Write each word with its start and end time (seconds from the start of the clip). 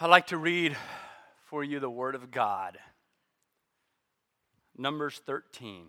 I'd 0.00 0.10
like 0.10 0.26
to 0.26 0.38
read 0.38 0.76
for 1.44 1.62
you 1.62 1.78
the 1.78 1.88
Word 1.88 2.16
of 2.16 2.32
God. 2.32 2.78
Numbers 4.76 5.22
13. 5.24 5.84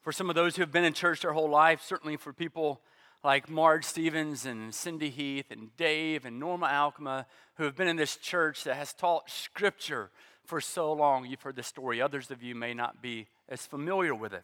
For 0.00 0.10
some 0.10 0.28
of 0.28 0.34
those 0.34 0.56
who 0.56 0.62
have 0.62 0.72
been 0.72 0.82
in 0.82 0.94
church 0.94 1.20
their 1.20 1.32
whole 1.32 1.48
life, 1.48 1.80
certainly 1.80 2.16
for 2.16 2.32
people 2.32 2.80
like 3.22 3.48
Marge 3.48 3.84
Stevens 3.84 4.44
and 4.44 4.74
Cindy 4.74 5.10
Heath 5.10 5.52
and 5.52 5.76
Dave 5.76 6.24
and 6.24 6.40
Norma 6.40 6.66
Alkema, 6.66 7.26
who 7.54 7.62
have 7.62 7.76
been 7.76 7.86
in 7.86 7.94
this 7.94 8.16
church 8.16 8.64
that 8.64 8.74
has 8.74 8.92
taught 8.92 9.30
Scripture 9.30 10.10
for 10.44 10.60
so 10.60 10.92
long, 10.92 11.24
you've 11.24 11.42
heard 11.42 11.54
the 11.54 11.62
story. 11.62 12.02
Others 12.02 12.32
of 12.32 12.42
you 12.42 12.56
may 12.56 12.74
not 12.74 13.00
be 13.00 13.28
as 13.48 13.64
familiar 13.64 14.12
with 14.12 14.34
it. 14.34 14.42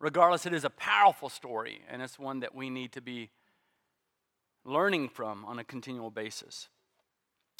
Regardless, 0.00 0.46
it 0.46 0.54
is 0.54 0.64
a 0.64 0.70
powerful 0.70 1.28
story, 1.28 1.82
and 1.86 2.00
it's 2.00 2.18
one 2.18 2.40
that 2.40 2.54
we 2.54 2.70
need 2.70 2.92
to 2.92 3.02
be 3.02 3.28
learning 4.64 5.08
from 5.08 5.44
on 5.44 5.58
a 5.58 5.64
continual 5.64 6.10
basis. 6.10 6.68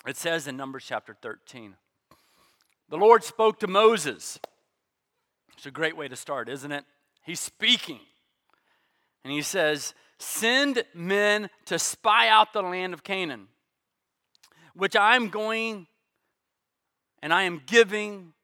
It 0.07 0.17
says 0.17 0.47
in 0.47 0.57
Numbers 0.57 0.85
chapter 0.87 1.17
13 1.21 1.77
The 2.89 2.97
Lord 2.97 3.25
spoke 3.25 3.61
to 3.61 3.67
Moses. 3.67 4.39
It's 5.57 5.67
a 5.67 5.71
great 5.71 5.97
way 5.97 6.09
to 6.09 6.17
start, 6.17 6.49
isn't 6.49 6.73
it? 6.73 6.85
He's 7.23 7.41
speaking. 7.41 8.01
And 9.23 9.33
he 9.33 9.43
says, 9.43 9.95
Send 10.19 10.85
men 10.95 11.51
to 11.67 11.79
spy 11.79 12.29
out 12.29 12.53
the 12.53 12.63
land 12.63 12.95
of 12.95 13.03
Canaan, 13.03 13.49
which 14.75 14.97
I'm 14.97 15.29
going 15.29 15.87
and 17.23 17.33
I 17.33 17.45
am 17.45 17.63
giving 17.65 18.35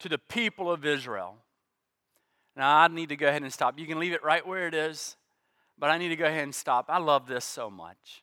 to 0.00 0.08
the 0.08 0.18
people 0.18 0.70
of 0.70 0.84
Israel. 0.84 1.36
Now, 2.56 2.78
I 2.78 2.88
need 2.88 3.10
to 3.10 3.16
go 3.16 3.28
ahead 3.28 3.42
and 3.42 3.52
stop. 3.52 3.78
You 3.78 3.86
can 3.86 4.00
leave 4.00 4.12
it 4.12 4.24
right 4.24 4.44
where 4.44 4.66
it 4.66 4.74
is 4.74 5.16
but 5.80 5.90
I 5.90 5.98
need 5.98 6.10
to 6.10 6.16
go 6.16 6.26
ahead 6.26 6.44
and 6.44 6.54
stop. 6.54 6.86
I 6.88 6.98
love 6.98 7.26
this 7.26 7.44
so 7.44 7.70
much. 7.70 8.22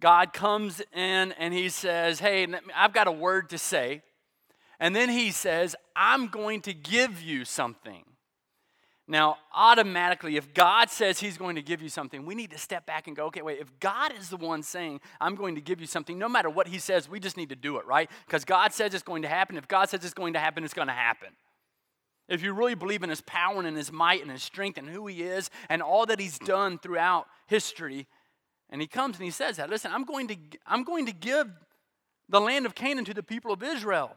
God 0.00 0.32
comes 0.32 0.80
in 0.94 1.32
and 1.32 1.52
he 1.52 1.68
says, 1.68 2.20
Hey, 2.20 2.46
I've 2.74 2.92
got 2.92 3.08
a 3.08 3.12
word 3.12 3.50
to 3.50 3.58
say. 3.58 4.02
And 4.80 4.94
then 4.94 5.08
he 5.08 5.32
says, 5.32 5.74
I'm 5.96 6.28
going 6.28 6.60
to 6.62 6.72
give 6.72 7.20
you 7.20 7.44
something. 7.44 8.04
Now, 9.10 9.38
automatically, 9.54 10.36
if 10.36 10.52
God 10.52 10.90
says 10.90 11.18
He's 11.18 11.38
going 11.38 11.56
to 11.56 11.62
give 11.62 11.80
you 11.80 11.88
something, 11.88 12.26
we 12.26 12.34
need 12.34 12.50
to 12.50 12.58
step 12.58 12.84
back 12.84 13.06
and 13.06 13.16
go, 13.16 13.24
okay, 13.26 13.40
wait, 13.40 13.58
if 13.58 13.80
God 13.80 14.12
is 14.20 14.28
the 14.28 14.36
one 14.36 14.62
saying, 14.62 15.00
I'm 15.18 15.34
going 15.34 15.54
to 15.54 15.62
give 15.62 15.80
you 15.80 15.86
something, 15.86 16.18
no 16.18 16.28
matter 16.28 16.50
what 16.50 16.68
He 16.68 16.78
says, 16.78 17.08
we 17.08 17.18
just 17.18 17.38
need 17.38 17.48
to 17.48 17.56
do 17.56 17.78
it, 17.78 17.86
right? 17.86 18.10
Because 18.26 18.44
God 18.44 18.74
says 18.74 18.92
it's 18.92 19.02
going 19.02 19.22
to 19.22 19.28
happen. 19.28 19.56
If 19.56 19.66
God 19.66 19.88
says 19.88 20.04
it's 20.04 20.12
going 20.12 20.34
to 20.34 20.38
happen, 20.38 20.62
it's 20.62 20.74
going 20.74 20.88
to 20.88 20.94
happen. 20.94 21.30
If 22.28 22.42
you 22.42 22.52
really 22.52 22.74
believe 22.74 23.02
in 23.02 23.10
his 23.10 23.22
power 23.22 23.58
and 23.58 23.66
in 23.66 23.74
his 23.74 23.90
might 23.90 24.22
and 24.22 24.30
his 24.30 24.42
strength 24.42 24.78
and 24.78 24.88
who 24.88 25.06
he 25.06 25.22
is 25.22 25.50
and 25.68 25.82
all 25.82 26.04
that 26.06 26.20
he's 26.20 26.38
done 26.38 26.78
throughout 26.78 27.26
history, 27.46 28.06
and 28.70 28.80
he 28.80 28.86
comes 28.86 29.16
and 29.16 29.24
he 29.24 29.30
says 29.30 29.56
that, 29.56 29.70
listen, 29.70 29.92
I'm 29.92 30.04
going 30.04 30.28
to, 30.28 30.36
I'm 30.66 30.84
going 30.84 31.06
to 31.06 31.12
give 31.12 31.48
the 32.28 32.40
land 32.40 32.66
of 32.66 32.74
Canaan 32.74 33.06
to 33.06 33.14
the 33.14 33.22
people 33.22 33.52
of 33.52 33.62
Israel. 33.62 34.14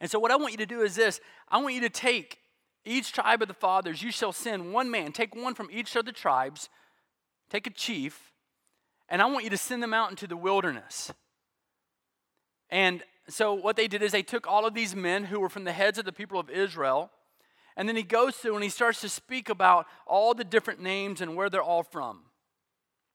And 0.00 0.10
so, 0.10 0.18
what 0.18 0.30
I 0.30 0.36
want 0.36 0.52
you 0.52 0.58
to 0.58 0.66
do 0.66 0.82
is 0.82 0.94
this. 0.94 1.20
I 1.48 1.58
want 1.58 1.74
you 1.74 1.80
to 1.80 1.90
take 1.90 2.38
each 2.84 3.12
tribe 3.12 3.42
of 3.42 3.48
the 3.48 3.54
fathers, 3.54 4.02
you 4.02 4.10
shall 4.10 4.32
send 4.32 4.72
one 4.72 4.90
man, 4.90 5.12
take 5.12 5.34
one 5.34 5.54
from 5.54 5.68
each 5.72 5.96
of 5.96 6.04
the 6.04 6.12
tribes, 6.12 6.68
take 7.48 7.66
a 7.66 7.70
chief, 7.70 8.32
and 9.08 9.22
I 9.22 9.26
want 9.26 9.44
you 9.44 9.50
to 9.50 9.56
send 9.56 9.82
them 9.82 9.94
out 9.94 10.10
into 10.10 10.26
the 10.26 10.36
wilderness. 10.36 11.12
And 12.68 13.02
so 13.28 13.54
what 13.54 13.76
they 13.76 13.88
did 13.88 14.02
is 14.02 14.12
they 14.12 14.22
took 14.22 14.46
all 14.46 14.66
of 14.66 14.74
these 14.74 14.94
men 14.94 15.24
who 15.24 15.40
were 15.40 15.48
from 15.48 15.64
the 15.64 15.72
heads 15.72 15.98
of 15.98 16.04
the 16.04 16.12
people 16.12 16.38
of 16.38 16.50
Israel, 16.50 17.10
and 17.76 17.88
then 17.88 17.96
he 17.96 18.02
goes 18.02 18.36
through 18.36 18.54
and 18.54 18.62
he 18.62 18.70
starts 18.70 19.00
to 19.00 19.08
speak 19.08 19.48
about 19.48 19.86
all 20.06 20.34
the 20.34 20.44
different 20.44 20.80
names 20.80 21.20
and 21.20 21.34
where 21.34 21.50
they're 21.50 21.62
all 21.62 21.82
from. 21.82 22.20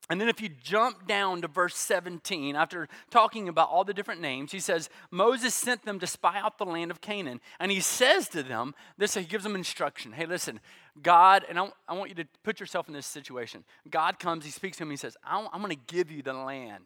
And 0.09 0.19
then 0.19 0.27
if 0.27 0.41
you 0.41 0.49
jump 0.49 1.05
down 1.07 1.43
to 1.43 1.47
verse 1.47 1.75
17, 1.75 2.55
after 2.55 2.87
talking 3.11 3.47
about 3.47 3.69
all 3.69 3.83
the 3.83 3.93
different 3.93 4.21
names, 4.21 4.51
he 4.51 4.59
says, 4.59 4.89
Moses 5.11 5.53
sent 5.53 5.85
them 5.85 5.99
to 5.99 6.07
spy 6.07 6.39
out 6.39 6.57
the 6.57 6.65
land 6.65 6.89
of 6.89 6.99
Canaan. 6.99 7.39
And 7.59 7.71
he 7.71 7.79
says 7.79 8.27
to 8.29 8.41
them, 8.41 8.73
this, 8.97 9.13
he 9.13 9.23
gives 9.23 9.43
them 9.43 9.55
instruction. 9.55 10.13
Hey, 10.13 10.25
listen, 10.25 10.61
God, 11.03 11.45
and 11.47 11.59
I, 11.59 11.69
I 11.87 11.93
want 11.93 12.09
you 12.09 12.15
to 12.15 12.27
put 12.43 12.59
yourself 12.59 12.87
in 12.87 12.95
this 12.95 13.05
situation. 13.05 13.63
God 13.87 14.17
comes, 14.17 14.45
he 14.45 14.51
speaks 14.51 14.77
to 14.77 14.83
him, 14.83 14.89
he 14.89 14.97
says, 14.97 15.15
I'm 15.23 15.45
going 15.61 15.69
to 15.69 15.93
give 15.93 16.09
you 16.09 16.23
the 16.23 16.33
land. 16.33 16.85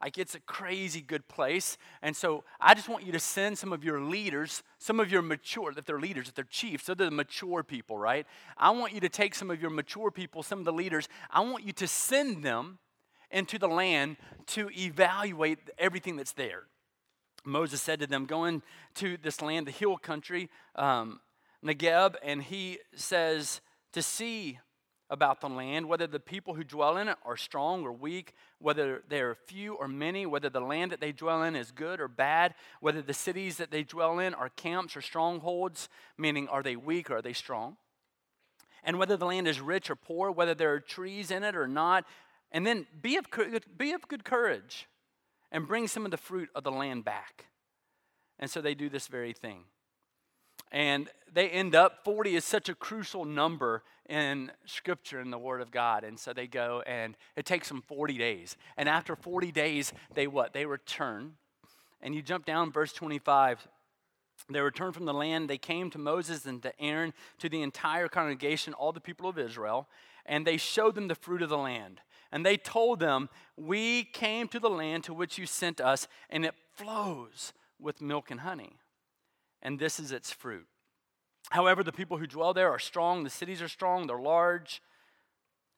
Like 0.00 0.16
it's 0.16 0.34
a 0.34 0.40
crazy 0.40 1.00
good 1.00 1.28
place. 1.28 1.76
And 2.00 2.16
so 2.16 2.44
I 2.60 2.74
just 2.74 2.88
want 2.88 3.04
you 3.04 3.12
to 3.12 3.18
send 3.18 3.58
some 3.58 3.72
of 3.72 3.84
your 3.84 4.00
leaders, 4.00 4.62
some 4.78 4.98
of 4.98 5.12
your 5.12 5.22
mature, 5.22 5.72
that 5.74 5.86
they're 5.86 6.00
leaders, 6.00 6.26
that 6.26 6.34
they're 6.34 6.44
chiefs, 6.44 6.84
so 6.84 6.94
they're 6.94 7.10
the 7.10 7.14
mature 7.14 7.62
people, 7.62 7.98
right? 7.98 8.26
I 8.56 8.70
want 8.70 8.94
you 8.94 9.00
to 9.00 9.08
take 9.08 9.34
some 9.34 9.50
of 9.50 9.60
your 9.60 9.70
mature 9.70 10.10
people, 10.10 10.42
some 10.42 10.58
of 10.58 10.64
the 10.64 10.72
leaders, 10.72 11.08
I 11.30 11.40
want 11.40 11.64
you 11.64 11.72
to 11.74 11.86
send 11.86 12.42
them 12.42 12.78
into 13.30 13.58
the 13.58 13.68
land 13.68 14.16
to 14.46 14.70
evaluate 14.76 15.58
everything 15.78 16.16
that's 16.16 16.32
there. 16.32 16.64
Moses 17.44 17.80
said 17.80 18.00
to 18.00 18.06
them, 18.06 18.26
Go 18.26 18.44
into 18.44 19.16
this 19.22 19.40
land, 19.40 19.66
the 19.66 19.72
hill 19.72 19.96
country, 19.96 20.50
um, 20.76 21.20
and 21.62 22.42
he 22.42 22.78
says, 22.94 23.60
To 23.92 24.02
see 24.02 24.58
about 25.10 25.40
the 25.40 25.48
land, 25.48 25.88
whether 25.88 26.06
the 26.06 26.20
people 26.20 26.54
who 26.54 26.64
dwell 26.64 26.96
in 26.96 27.08
it 27.08 27.16
are 27.24 27.36
strong 27.36 27.82
or 27.84 27.92
weak, 27.92 28.32
whether 28.58 29.02
they 29.08 29.20
are 29.20 29.34
few 29.34 29.74
or 29.74 29.88
many, 29.88 30.24
whether 30.24 30.48
the 30.48 30.60
land 30.60 30.92
that 30.92 31.00
they 31.00 31.12
dwell 31.12 31.42
in 31.42 31.56
is 31.56 31.72
good 31.72 32.00
or 32.00 32.08
bad, 32.08 32.54
whether 32.80 33.02
the 33.02 33.12
cities 33.12 33.56
that 33.56 33.70
they 33.70 33.82
dwell 33.82 34.20
in 34.20 34.34
are 34.34 34.50
camps 34.50 34.96
or 34.96 35.00
strongholds, 35.00 35.88
meaning 36.16 36.46
are 36.48 36.62
they 36.62 36.76
weak 36.76 37.10
or 37.10 37.16
are 37.16 37.22
they 37.22 37.32
strong, 37.32 37.76
and 38.84 38.98
whether 38.98 39.16
the 39.16 39.26
land 39.26 39.48
is 39.48 39.60
rich 39.60 39.90
or 39.90 39.96
poor, 39.96 40.30
whether 40.30 40.54
there 40.54 40.72
are 40.72 40.80
trees 40.80 41.30
in 41.30 41.44
it 41.44 41.56
or 41.56 41.68
not. 41.68 42.04
And 42.52 42.66
then 42.66 42.86
be 43.00 43.16
of, 43.16 43.26
be 43.76 43.92
of 43.92 44.08
good 44.08 44.24
courage 44.24 44.88
and 45.52 45.68
bring 45.68 45.86
some 45.86 46.04
of 46.04 46.10
the 46.10 46.16
fruit 46.16 46.48
of 46.54 46.64
the 46.64 46.72
land 46.72 47.04
back. 47.04 47.46
And 48.38 48.50
so 48.50 48.60
they 48.60 48.74
do 48.74 48.88
this 48.88 49.06
very 49.06 49.32
thing. 49.32 49.64
And 50.72 51.08
they 51.32 51.48
end 51.48 51.74
up, 51.74 52.04
40 52.04 52.36
is 52.36 52.44
such 52.44 52.68
a 52.68 52.74
crucial 52.74 53.24
number 53.24 53.82
in 54.08 54.50
Scripture, 54.66 55.20
in 55.20 55.30
the 55.30 55.38
Word 55.38 55.60
of 55.60 55.70
God. 55.70 56.04
And 56.04 56.18
so 56.18 56.32
they 56.32 56.46
go, 56.46 56.82
and 56.86 57.16
it 57.36 57.44
takes 57.44 57.68
them 57.68 57.82
40 57.82 58.18
days. 58.18 58.56
And 58.76 58.88
after 58.88 59.16
40 59.16 59.52
days, 59.52 59.92
they 60.14 60.26
what? 60.26 60.52
They 60.52 60.66
return. 60.66 61.34
And 62.00 62.14
you 62.14 62.22
jump 62.22 62.46
down, 62.46 62.72
verse 62.72 62.92
25. 62.92 63.66
They 64.48 64.60
returned 64.60 64.94
from 64.94 65.06
the 65.06 65.14
land. 65.14 65.48
They 65.48 65.58
came 65.58 65.90
to 65.90 65.98
Moses 65.98 66.46
and 66.46 66.62
to 66.62 66.80
Aaron, 66.80 67.12
to 67.38 67.48
the 67.48 67.62
entire 67.62 68.08
congregation, 68.08 68.74
all 68.74 68.92
the 68.92 69.00
people 69.00 69.28
of 69.28 69.38
Israel, 69.38 69.88
and 70.26 70.46
they 70.46 70.56
showed 70.56 70.94
them 70.94 71.08
the 71.08 71.14
fruit 71.14 71.42
of 71.42 71.48
the 71.48 71.58
land. 71.58 72.00
And 72.32 72.46
they 72.46 72.56
told 72.56 73.00
them, 73.00 73.28
We 73.56 74.04
came 74.04 74.48
to 74.48 74.60
the 74.60 74.70
land 74.70 75.04
to 75.04 75.14
which 75.14 75.36
you 75.36 75.46
sent 75.46 75.80
us, 75.80 76.08
and 76.30 76.44
it 76.44 76.54
flows 76.74 77.52
with 77.78 78.00
milk 78.00 78.30
and 78.30 78.40
honey 78.40 78.79
and 79.62 79.78
this 79.78 80.00
is 80.00 80.12
its 80.12 80.32
fruit. 80.32 80.66
However, 81.50 81.82
the 81.82 81.92
people 81.92 82.18
who 82.18 82.26
dwell 82.26 82.54
there 82.54 82.70
are 82.70 82.78
strong, 82.78 83.24
the 83.24 83.30
cities 83.30 83.60
are 83.60 83.68
strong, 83.68 84.06
they're 84.06 84.20
large. 84.20 84.82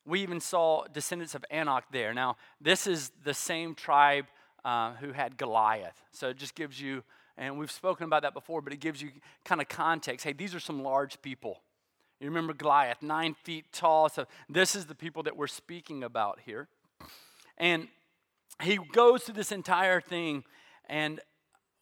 We 0.04 0.20
even 0.20 0.40
saw 0.40 0.84
descendants 0.92 1.34
of 1.34 1.44
Anak 1.50 1.84
there. 1.92 2.12
Now, 2.12 2.36
this 2.60 2.86
is 2.86 3.10
the 3.24 3.34
same 3.34 3.74
tribe 3.74 4.26
uh, 4.64 4.94
who 4.94 5.12
had 5.12 5.36
Goliath. 5.36 6.00
So 6.10 6.28
it 6.30 6.36
just 6.36 6.54
gives 6.54 6.80
you, 6.80 7.04
and 7.36 7.58
we've 7.58 7.70
spoken 7.70 8.04
about 8.04 8.22
that 8.22 8.34
before, 8.34 8.60
but 8.60 8.72
it 8.72 8.80
gives 8.80 9.00
you 9.00 9.10
kind 9.44 9.60
of 9.60 9.68
context. 9.68 10.24
Hey, 10.24 10.32
these 10.32 10.54
are 10.54 10.60
some 10.60 10.82
large 10.82 11.22
people. 11.22 11.60
You 12.20 12.28
remember 12.28 12.52
Goliath, 12.52 13.02
nine 13.02 13.34
feet 13.42 13.66
tall. 13.72 14.08
So 14.08 14.26
this 14.48 14.76
is 14.76 14.86
the 14.86 14.94
people 14.94 15.22
that 15.24 15.36
we're 15.36 15.46
speaking 15.46 16.04
about 16.04 16.40
here. 16.44 16.68
And 17.58 17.88
he 18.60 18.78
goes 18.92 19.22
through 19.22 19.34
this 19.34 19.52
entire 19.52 20.00
thing, 20.00 20.44
and 20.88 21.20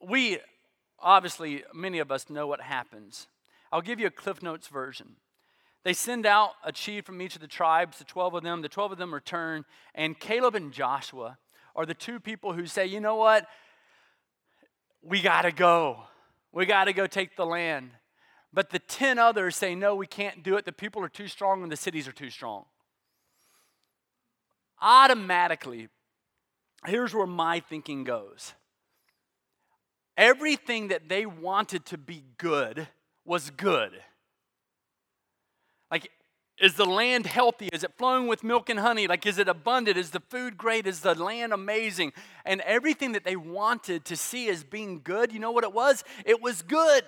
we 0.01 0.39
obviously, 1.03 1.65
many 1.75 1.99
of 1.99 2.11
us 2.11 2.31
know 2.31 2.47
what 2.47 2.61
happens. 2.61 3.27
I'll 3.73 3.83
give 3.83 4.01
you 4.01 4.07
a 4.07 4.11
Cliff 4.11 4.43
Notes 4.43 4.69
version. 4.69 5.17
They 5.83 5.93
send 5.93 6.27
out 6.27 6.51
a 6.65 6.73
chief 6.73 7.05
from 7.05 7.23
each 7.23 7.35
of 7.35 7.41
the 7.41 7.47
tribes, 7.47 7.99
the 7.99 8.05
12 8.05 8.35
of 8.35 8.43
them. 8.43 8.63
The 8.63 8.69
12 8.69 8.93
of 8.93 8.99
them 8.99 9.15
return, 9.15 9.65
and 9.95 10.19
Caleb 10.19 10.55
and 10.55 10.73
Joshua 10.73 11.39
are 11.75 11.87
the 11.87 11.95
two 11.95 12.21
people 12.21 12.53
who 12.53 12.67
say, 12.67 12.87
you 12.87 13.01
know 13.01 13.17
what? 13.17 13.47
We 15.03 15.23
got 15.23 15.43
to 15.43 15.53
go. 15.53 16.05
We 16.53 16.67
got 16.67 16.85
to 16.85 16.93
go 16.93 17.07
take 17.07 17.37
the 17.37 17.47
land. 17.47 17.93
But 18.53 18.71
the 18.71 18.81
10 18.81 19.19
others 19.19 19.57
say, 19.57 19.75
no, 19.75 19.95
we 19.95 20.07
can't 20.07 20.43
do 20.43 20.57
it. 20.57 20.65
The 20.65 20.73
people 20.73 21.03
are 21.03 21.09
too 21.09 21.29
strong 21.29 21.63
and 21.63 21.71
the 21.71 21.77
cities 21.77 22.09
are 22.09 22.13
too 22.13 22.31
strong. 22.31 22.65
Automatically, 24.83 25.89
here's 26.87 27.15
where 27.15 27.27
my 27.27 27.61
thinking 27.61 28.05
goes 28.05 28.55
Everything 30.21 30.89
that 30.89 31.09
they 31.09 31.25
wanted 31.25 31.87
to 31.87 31.97
be 31.97 32.23
good 32.37 32.87
was 33.25 33.49
good. 33.49 33.93
Like, 35.91 36.11
is 36.61 36.75
the 36.75 36.85
land 36.85 37.25
healthy? 37.25 37.71
Is 37.73 37.85
it 37.85 37.95
flowing 37.97 38.27
with 38.27 38.45
milk 38.45 38.69
and 38.69 38.79
honey? 38.79 39.07
Like, 39.07 39.25
is 39.25 39.39
it 39.39 39.49
abundant? 39.49 39.97
Is 39.97 40.11
the 40.11 40.21
food 40.21 40.59
great? 40.59 40.87
Is 40.87 41.01
the 41.01 41.15
land 41.15 41.55
amazing? 41.55 42.13
And 42.45 42.61
everything 42.61 43.13
that 43.13 43.25
they 43.25 43.35
wanted 43.35 44.05
to 44.05 44.17
see 44.17 44.51
as 44.51 44.63
being 44.63 45.01
good, 45.03 45.33
you 45.33 45.41
know 45.41 45.53
what 45.53 45.65
it 45.65 45.73
was? 45.73 46.05
It 46.27 46.43
was 46.43 46.61
good. 46.61 47.03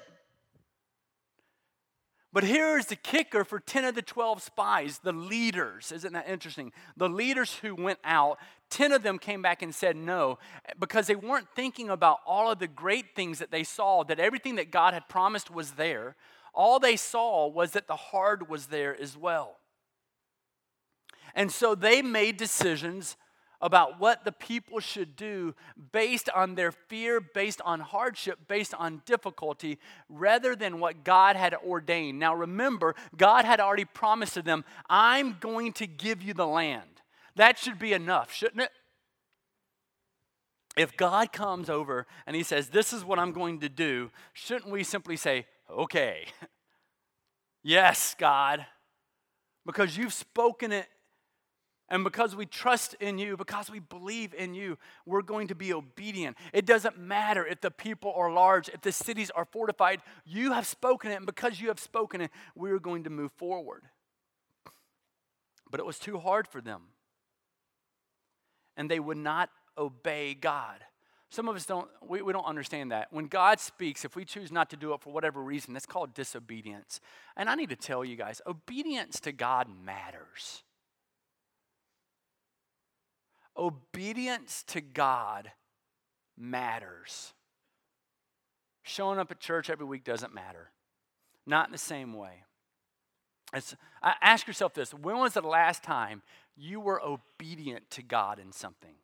But 2.33 2.45
here's 2.45 2.87
the 2.87 2.97
kicker 2.97 3.45
for 3.45 3.61
10 3.61 3.85
of 3.85 3.95
the 3.95 4.03
12 4.03 4.43
spies, 4.43 5.01
the 5.03 5.13
leaders. 5.13 5.93
Isn't 5.93 6.15
that 6.15 6.29
interesting? 6.29 6.73
The 6.97 7.09
leaders 7.09 7.57
who 7.57 7.75
went 7.75 7.99
out, 8.05 8.39
10 8.71 8.93
of 8.93 9.03
them 9.03 9.19
came 9.19 9.43
back 9.43 9.61
and 9.61 9.75
said 9.75 9.97
no 9.97 10.39
because 10.81 11.07
they 11.07 11.15
weren't 11.15 11.49
thinking 11.55 11.91
about 11.91 12.21
all 12.27 12.51
of 12.51 12.59
the 12.59 12.69
great 12.69 13.15
things 13.15 13.39
that 13.39 13.51
they 13.51 13.65
saw, 13.65 14.03
that 14.05 14.19
everything 14.19 14.55
that 14.55 14.71
God 14.71 14.95
had 14.95 15.09
promised 15.09 15.51
was 15.51 15.73
there. 15.73 16.17
All 16.55 16.79
they 16.79 16.97
saw 16.97 17.47
was 17.47 17.73
that 17.73 17.87
the 17.87 17.97
hard 17.97 18.49
was 18.49 18.67
there 18.67 18.99
as 18.99 19.15
well. 19.15 19.59
And 21.35 21.53
so 21.53 21.75
they 21.75 22.01
made 22.01 22.39
decisions 22.39 23.17
about 23.63 24.01
what 24.01 24.25
the 24.25 24.33
people 24.33 24.81
should 24.81 25.15
do 25.15 25.55
based 25.93 26.29
on 26.31 26.57
their 26.57 26.73
fear, 26.73 27.21
based 27.21 27.61
on 27.63 27.79
hardship, 27.79 28.41
based 28.49 28.75
on 28.75 29.01
difficulty, 29.07 29.79
rather 30.09 30.57
than 30.57 30.81
what 30.81 31.05
God 31.05 31.37
had 31.37 31.55
ordained. 31.55 32.19
Now 32.19 32.35
remember, 32.35 32.97
God 33.17 33.45
had 33.45 33.61
already 33.61 33.85
promised 33.85 34.35
to 34.35 34.43
them, 34.43 34.65
I'm 34.91 35.37
going 35.41 35.73
to 35.75 35.87
give 35.87 36.21
you 36.21 36.35
the 36.35 36.47
land. 36.47 37.01
That 37.37 37.57
should 37.57 37.79
be 37.79 37.93
enough, 37.93 38.33
shouldn't 38.33 38.63
it? 38.63 38.71
If 40.77 40.97
God 40.97 41.33
comes 41.33 41.71
over 41.71 42.07
and 42.27 42.35
He 42.35 42.43
says, 42.43 42.69
This 42.69 42.93
is 42.93 43.05
what 43.05 43.19
I'm 43.19 43.33
going 43.33 43.61
to 43.61 43.69
do, 43.69 44.11
shouldn't 44.33 44.71
we 44.71 44.83
simply 44.83 45.17
say, 45.17 45.47
Okay, 45.71 46.27
yes, 47.63 48.17
God, 48.19 48.67
because 49.65 49.97
you've 49.97 50.13
spoken 50.13 50.73
it 50.73 50.87
and 51.93 52.05
because 52.05 52.35
we 52.35 52.47
trust 52.47 52.95
in 53.01 53.19
you, 53.19 53.37
because 53.37 53.71
we 53.71 53.79
believe 53.79 54.33
in 54.33 54.55
you, 54.55 54.79
we're 55.05 55.21
going 55.21 55.49
to 55.49 55.55
be 55.55 55.75
obedient. 55.75 56.39
It 56.55 56.65
doesn't 56.65 56.99
matter 56.99 57.47
if 57.47 57.61
the 57.61 57.71
people 57.71 58.15
are 58.17 58.33
large, 58.33 58.71
if 58.71 58.81
the 58.81 58.93
cities 58.93 59.31
are 59.31 59.45
fortified. 59.45 60.01
You 60.25 60.53
have 60.53 60.67
spoken 60.67 61.11
it, 61.11 61.17
and 61.17 61.27
because 61.27 61.61
you 61.61 61.69
have 61.69 61.79
spoken 61.79 62.23
it, 62.23 62.31
we're 62.55 62.79
going 62.79 63.05
to 63.05 63.11
move 63.11 63.31
forward. 63.33 63.83
But 65.71 65.81
it 65.81 65.87
was 65.87 65.99
too 65.99 66.19
hard 66.19 66.49
for 66.49 66.63
them. 66.63 66.81
And 68.75 68.91
they 68.91 68.99
would 68.99 69.19
not 69.19 69.51
obey 69.77 70.33
God. 70.33 70.79
Some 71.29 71.47
of 71.47 71.57
us 71.57 71.67
don't, 71.67 71.89
we, 72.01 72.23
we 72.23 72.33
don't 72.33 72.47
understand 72.47 72.91
that. 72.93 73.09
When 73.11 73.27
God 73.27 73.61
speaks, 73.61 74.07
if 74.07 74.17
we 74.17 74.25
choose 74.25 74.51
not 74.51 74.71
to 74.71 74.79
do 74.79 74.95
it 74.95 75.03
for 75.03 75.13
whatever 75.13 75.43
reason, 75.43 75.75
that's 75.75 75.85
called 75.85 76.15
disobedience. 76.15 77.03
And 77.37 77.51
I 77.51 77.55
need 77.55 77.69
to 77.69 77.77
tell 77.77 78.03
you 78.03 78.17
guys, 78.17 78.41
obedience 78.47 79.21
to 79.21 79.33
God 79.33 79.69
matters. 79.85 80.63
Obedience 83.57 84.65
to 84.69 84.81
God 84.81 85.51
matters. 86.37 87.33
Showing 88.83 89.19
up 89.19 89.31
at 89.31 89.41
church 89.41 89.71
every 89.71 89.87
week 89.87 90.05
doesn't 90.05 90.35
matter. 90.35 90.71
Not 91.47 91.67
in 91.67 91.73
the 91.73 91.79
same 91.79 92.15
way. 92.15 92.45
It's, 93.55 93.77
ask 94.03 94.47
yourself 94.47 94.75
this 94.75 94.95
when 94.95 95.19
was 95.19 95.35
the 95.35 95.43
last 95.43 95.83
time 95.83 96.23
you 96.57 96.81
were 96.81 97.03
obedient 97.03 97.91
to 97.91 98.03
God 98.03 98.39
in 98.39 98.53
something? 98.53 98.95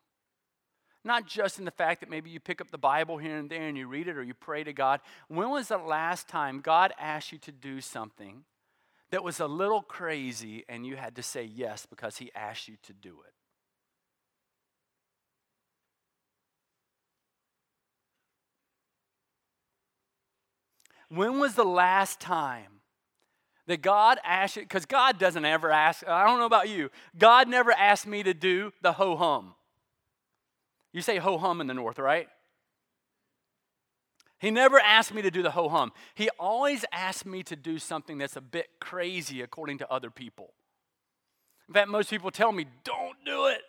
Not 1.05 1.27
just 1.27 1.59
in 1.59 1.65
the 1.65 1.71
fact 1.71 2.01
that 2.01 2.11
maybe 2.11 2.31
you 2.31 2.41
pick 2.41 2.61
up 2.61 2.71
the 2.71 2.79
Bible 2.79 3.19
here 3.19 3.37
and 3.37 3.49
there 3.49 3.69
and 3.69 3.77
you 3.77 3.87
read 3.87 4.09
it 4.09 4.17
or 4.17 4.23
you 4.23 4.35
pray 4.35 4.65
to 4.65 4.73
God. 4.73 5.01
When 5.29 5.51
was 5.51 5.69
the 5.69 5.79
last 5.79 6.29
time 6.29 6.61
God 6.61 6.93
asked 6.99 7.33
you 7.33 7.39
to 7.39 7.53
do 7.53 7.81
something 7.81 8.45
that 9.11 9.25
was 9.25 9.41
a 9.41 9.47
little 9.47 9.81
crazy 9.81 10.65
and 10.69 10.85
you 10.85 10.97
had 10.97 11.17
to 11.17 11.23
say 11.23 11.45
yes 11.45 11.87
because 11.87 12.19
He 12.19 12.33
asked 12.35 12.69
you 12.69 12.77
to 12.83 12.93
do 12.93 13.19
it? 13.27 13.33
When 21.09 21.39
was 21.39 21.55
the 21.55 21.65
last 21.65 22.21
time 22.21 22.81
that 23.67 23.83
God 23.83 24.19
asked 24.25 24.57
you? 24.57 24.63
Because 24.63 24.87
God 24.87 25.19
doesn't 25.19 25.45
ever 25.45 25.71
ask, 25.71 26.07
I 26.07 26.27
don't 26.27 26.39
know 26.39 26.47
about 26.47 26.69
you, 26.69 26.91
God 27.17 27.49
never 27.49 27.73
asked 27.73 28.07
me 28.07 28.23
to 28.23 28.35
do 28.35 28.73
the 28.83 28.93
ho 28.93 29.17
hum. 29.17 29.55
You 30.93 31.03
say 31.03 31.19
ho 31.19 31.39
hum 31.39 31.61
in 31.61 31.67
the 31.67 31.75
north, 31.75 31.99
right? 31.99 32.29
He 34.39 34.51
never 34.51 34.79
asked 34.79 35.13
me 35.13 35.23
to 35.23 35.31
do 35.31 35.43
the 35.43 35.51
ho 35.51 35.69
hum. 35.69 35.93
He 36.15 36.31
always 36.39 36.85
asked 36.93 37.27
me 37.27 37.43
to 37.45 37.57
do 37.57 37.79
something 37.79 38.19
that's 38.19 38.37
a 38.37 38.41
bit 38.41 38.69
crazy 38.81 39.43
according 39.43 39.79
to 39.79 39.93
other 39.93 40.11
people. 40.11 40.53
In 41.69 41.75
fact, 41.75 41.89
most 41.89 42.09
people 42.09 42.31
tell 42.31 42.53
me, 42.53 42.67
don't 42.85 43.17
do 43.27 43.47
it. 43.47 43.61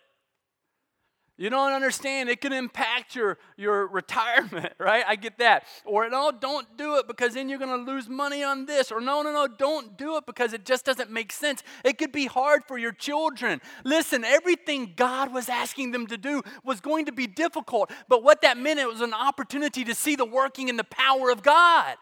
You 1.40 1.48
don't 1.48 1.72
understand. 1.72 2.28
It 2.28 2.42
can 2.42 2.52
impact 2.52 3.16
your, 3.16 3.38
your 3.56 3.86
retirement, 3.86 4.74
right? 4.78 5.02
I 5.08 5.16
get 5.16 5.38
that. 5.38 5.64
Or 5.86 6.10
no, 6.10 6.30
don't 6.30 6.76
do 6.76 6.96
it 6.96 7.08
because 7.08 7.32
then 7.32 7.48
you're 7.48 7.58
going 7.58 7.82
to 7.82 7.90
lose 7.90 8.10
money 8.10 8.44
on 8.44 8.66
this. 8.66 8.92
Or 8.92 9.00
no, 9.00 9.22
no, 9.22 9.32
no, 9.32 9.48
don't 9.48 9.96
do 9.96 10.18
it 10.18 10.26
because 10.26 10.52
it 10.52 10.66
just 10.66 10.84
doesn't 10.84 11.10
make 11.10 11.32
sense. 11.32 11.62
It 11.82 11.96
could 11.96 12.12
be 12.12 12.26
hard 12.26 12.64
for 12.68 12.76
your 12.76 12.92
children. 12.92 13.62
Listen, 13.84 14.22
everything 14.22 14.92
God 14.94 15.32
was 15.32 15.48
asking 15.48 15.92
them 15.92 16.06
to 16.08 16.18
do 16.18 16.42
was 16.62 16.82
going 16.82 17.06
to 17.06 17.12
be 17.12 17.26
difficult. 17.26 17.90
But 18.06 18.22
what 18.22 18.42
that 18.42 18.58
meant, 18.58 18.78
it 18.78 18.86
was 18.86 19.00
an 19.00 19.14
opportunity 19.14 19.82
to 19.84 19.94
see 19.94 20.16
the 20.16 20.26
working 20.26 20.68
and 20.68 20.78
the 20.78 20.84
power 20.84 21.30
of 21.30 21.42
God. 21.42 21.96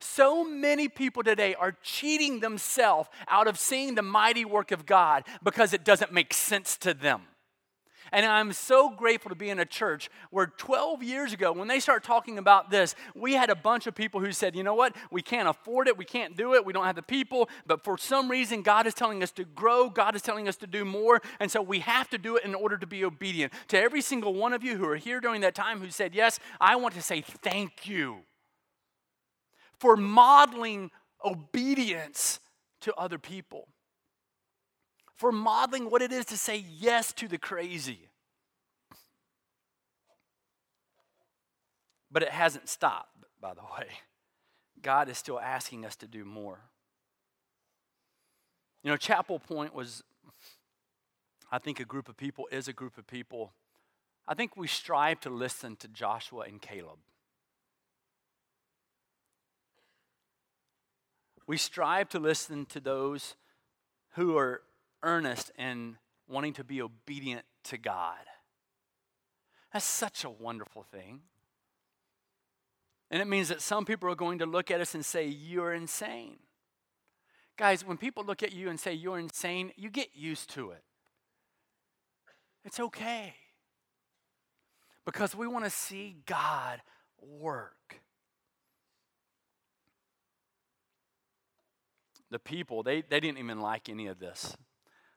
So 0.00 0.44
many 0.44 0.88
people 0.88 1.22
today 1.22 1.54
are 1.54 1.76
cheating 1.82 2.40
themselves 2.40 3.08
out 3.26 3.48
of 3.48 3.58
seeing 3.58 3.94
the 3.94 4.02
mighty 4.02 4.44
work 4.44 4.70
of 4.70 4.86
God 4.86 5.24
because 5.42 5.72
it 5.72 5.84
doesn't 5.84 6.12
make 6.12 6.32
sense 6.32 6.76
to 6.78 6.94
them. 6.94 7.22
And 8.12 8.24
I'm 8.24 8.52
so 8.52 8.88
grateful 8.88 9.28
to 9.28 9.34
be 9.34 9.50
in 9.50 9.58
a 9.58 9.64
church 9.64 10.08
where 10.30 10.46
12 10.46 11.02
years 11.02 11.32
ago, 11.32 11.52
when 11.52 11.68
they 11.68 11.80
start 11.80 12.04
talking 12.04 12.38
about 12.38 12.70
this, 12.70 12.94
we 13.14 13.34
had 13.34 13.50
a 13.50 13.54
bunch 13.54 13.86
of 13.86 13.94
people 13.94 14.20
who 14.20 14.32
said, 14.32 14.56
you 14.56 14.62
know 14.62 14.74
what, 14.74 14.96
we 15.10 15.22
can't 15.22 15.48
afford 15.48 15.88
it, 15.88 15.98
we 15.98 16.04
can't 16.04 16.36
do 16.36 16.54
it, 16.54 16.64
we 16.64 16.72
don't 16.72 16.84
have 16.84 16.96
the 16.96 17.02
people, 17.02 17.48
but 17.66 17.84
for 17.84 17.98
some 17.98 18.30
reason, 18.30 18.62
God 18.62 18.86
is 18.86 18.94
telling 18.94 19.22
us 19.22 19.30
to 19.32 19.44
grow, 19.44 19.90
God 19.90 20.14
is 20.16 20.22
telling 20.22 20.48
us 20.48 20.56
to 20.56 20.66
do 20.66 20.84
more, 20.84 21.20
and 21.40 21.50
so 21.50 21.60
we 21.60 21.80
have 21.80 22.08
to 22.10 22.18
do 22.18 22.36
it 22.36 22.44
in 22.44 22.54
order 22.54 22.78
to 22.78 22.86
be 22.86 23.04
obedient. 23.04 23.52
To 23.68 23.80
every 23.80 24.00
single 24.00 24.34
one 24.34 24.52
of 24.52 24.64
you 24.64 24.76
who 24.76 24.88
are 24.88 24.96
here 24.96 25.20
during 25.20 25.42
that 25.42 25.54
time 25.54 25.80
who 25.80 25.90
said, 25.90 26.14
yes, 26.14 26.38
I 26.60 26.76
want 26.76 26.94
to 26.94 27.02
say 27.02 27.20
thank 27.20 27.86
you 27.86 28.20
for 29.78 29.96
modeling 29.96 30.90
obedience 31.24 32.40
to 32.80 32.94
other 32.94 33.18
people, 33.18 33.68
for 35.16 35.32
modeling 35.32 35.90
what 35.90 36.02
it 36.02 36.12
is 36.12 36.24
to 36.26 36.36
say 36.36 36.64
yes 36.78 37.12
to 37.14 37.28
the 37.28 37.38
crazy. 37.38 38.08
But 42.10 42.22
it 42.22 42.30
hasn't 42.30 42.68
stopped, 42.68 43.24
by 43.40 43.54
the 43.54 43.62
way. 43.62 43.86
God 44.80 45.08
is 45.08 45.18
still 45.18 45.40
asking 45.40 45.84
us 45.84 45.96
to 45.96 46.06
do 46.06 46.24
more. 46.24 46.60
You 48.82 48.90
know, 48.90 48.96
Chapel 48.96 49.38
Point 49.38 49.74
was, 49.74 50.02
I 51.50 51.58
think, 51.58 51.80
a 51.80 51.84
group 51.84 52.08
of 52.08 52.16
people, 52.16 52.48
is 52.50 52.68
a 52.68 52.72
group 52.72 52.96
of 52.96 53.06
people. 53.06 53.52
I 54.26 54.34
think 54.34 54.56
we 54.56 54.68
strive 54.68 55.20
to 55.20 55.30
listen 55.30 55.76
to 55.76 55.88
Joshua 55.88 56.44
and 56.46 56.62
Caleb. 56.62 56.98
We 61.48 61.56
strive 61.56 62.08
to 62.10 62.20
listen 62.20 62.66
to 62.66 62.78
those 62.78 63.34
who 64.12 64.36
are 64.36 64.62
earnest 65.02 65.50
and 65.56 65.96
wanting 66.28 66.52
to 66.52 66.64
be 66.64 66.80
obedient 66.80 67.44
to 67.64 67.78
God. 67.78 68.18
That's 69.72 69.84
such 69.84 70.22
a 70.24 70.30
wonderful 70.30 70.84
thing. 70.84 71.22
And 73.10 73.20
it 73.20 73.26
means 73.26 73.48
that 73.48 73.62
some 73.62 73.84
people 73.84 74.08
are 74.10 74.14
going 74.14 74.38
to 74.38 74.46
look 74.46 74.70
at 74.70 74.80
us 74.80 74.94
and 74.94 75.04
say, 75.04 75.26
You're 75.26 75.72
insane. 75.72 76.36
Guys, 77.58 77.84
when 77.84 77.96
people 77.96 78.24
look 78.24 78.44
at 78.44 78.52
you 78.52 78.68
and 78.68 78.78
say 78.78 78.92
you're 78.92 79.18
insane, 79.18 79.72
you 79.76 79.90
get 79.90 80.10
used 80.14 80.48
to 80.50 80.70
it. 80.70 80.84
It's 82.64 82.78
okay. 82.78 83.34
Because 85.04 85.34
we 85.34 85.48
want 85.48 85.64
to 85.64 85.70
see 85.70 86.18
God 86.24 86.80
work. 87.20 88.00
The 92.30 92.38
people, 92.38 92.82
they, 92.82 93.02
they 93.02 93.20
didn't 93.20 93.38
even 93.38 93.60
like 93.60 93.88
any 93.88 94.06
of 94.06 94.18
this. 94.18 94.56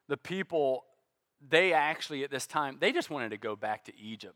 The 0.07 0.17
people, 0.17 0.85
they 1.47 1.73
actually, 1.73 2.23
at 2.23 2.31
this 2.31 2.47
time, 2.47 2.77
they 2.79 2.91
just 2.91 3.09
wanted 3.09 3.29
to 3.29 3.37
go 3.37 3.55
back 3.55 3.85
to 3.85 3.97
Egypt. 3.97 4.35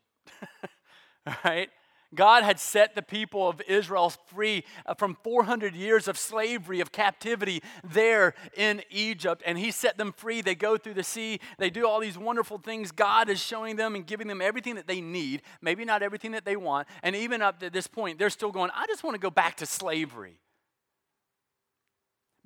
right? 1.43 1.69
God 2.13 2.43
had 2.43 2.59
set 2.59 2.95
the 2.95 3.01
people 3.01 3.47
of 3.49 3.61
Israel 3.67 4.13
free 4.27 4.63
uh, 4.85 4.93
from 4.93 5.17
400 5.23 5.75
years 5.75 6.07
of 6.07 6.17
slavery, 6.17 6.79
of 6.79 6.91
captivity 6.91 7.61
there 7.83 8.33
in 8.55 8.81
Egypt. 8.89 9.41
And 9.45 9.57
He 9.57 9.71
set 9.71 9.97
them 9.97 10.13
free. 10.13 10.41
They 10.41 10.55
go 10.55 10.77
through 10.77 10.93
the 10.93 11.03
sea. 11.03 11.39
They 11.57 11.69
do 11.69 11.87
all 11.87 11.99
these 11.99 12.17
wonderful 12.17 12.57
things. 12.57 12.91
God 12.91 13.29
is 13.29 13.41
showing 13.41 13.75
them 13.75 13.95
and 13.95 14.05
giving 14.05 14.27
them 14.27 14.41
everything 14.41 14.75
that 14.75 14.87
they 14.87 15.01
need, 15.01 15.41
maybe 15.61 15.83
not 15.83 16.03
everything 16.03 16.31
that 16.31 16.45
they 16.45 16.55
want. 16.55 16.87
And 17.03 17.15
even 17.15 17.41
up 17.41 17.59
to 17.59 17.69
this 17.69 17.87
point, 17.87 18.19
they're 18.19 18.29
still 18.29 18.51
going, 18.51 18.71
I 18.73 18.85
just 18.87 19.03
want 19.03 19.15
to 19.15 19.21
go 19.21 19.31
back 19.31 19.57
to 19.57 19.65
slavery. 19.65 20.39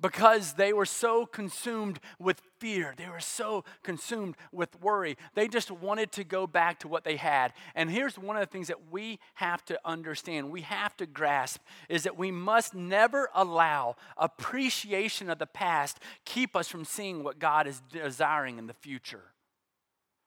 Because 0.00 0.54
they 0.54 0.72
were 0.72 0.86
so 0.86 1.26
consumed 1.26 2.00
with 2.18 2.40
fear. 2.58 2.94
They 2.96 3.08
were 3.08 3.20
so 3.20 3.64
consumed 3.82 4.36
with 4.52 4.80
worry. 4.80 5.16
They 5.34 5.48
just 5.48 5.70
wanted 5.70 6.12
to 6.12 6.24
go 6.24 6.46
back 6.46 6.80
to 6.80 6.88
what 6.88 7.04
they 7.04 7.16
had. 7.16 7.52
And 7.74 7.90
here's 7.90 8.18
one 8.18 8.36
of 8.36 8.40
the 8.40 8.50
things 8.50 8.68
that 8.68 8.90
we 8.90 9.18
have 9.34 9.64
to 9.66 9.78
understand, 9.84 10.50
we 10.50 10.62
have 10.62 10.96
to 10.98 11.06
grasp 11.06 11.60
is 11.88 12.04
that 12.04 12.16
we 12.16 12.30
must 12.30 12.74
never 12.74 13.28
allow 13.34 13.96
appreciation 14.16 15.30
of 15.30 15.38
the 15.38 15.46
past 15.46 15.98
keep 16.24 16.56
us 16.56 16.68
from 16.68 16.84
seeing 16.84 17.22
what 17.22 17.38
God 17.38 17.66
is 17.66 17.82
desiring 17.90 18.58
in 18.58 18.66
the 18.66 18.74
future. 18.74 19.32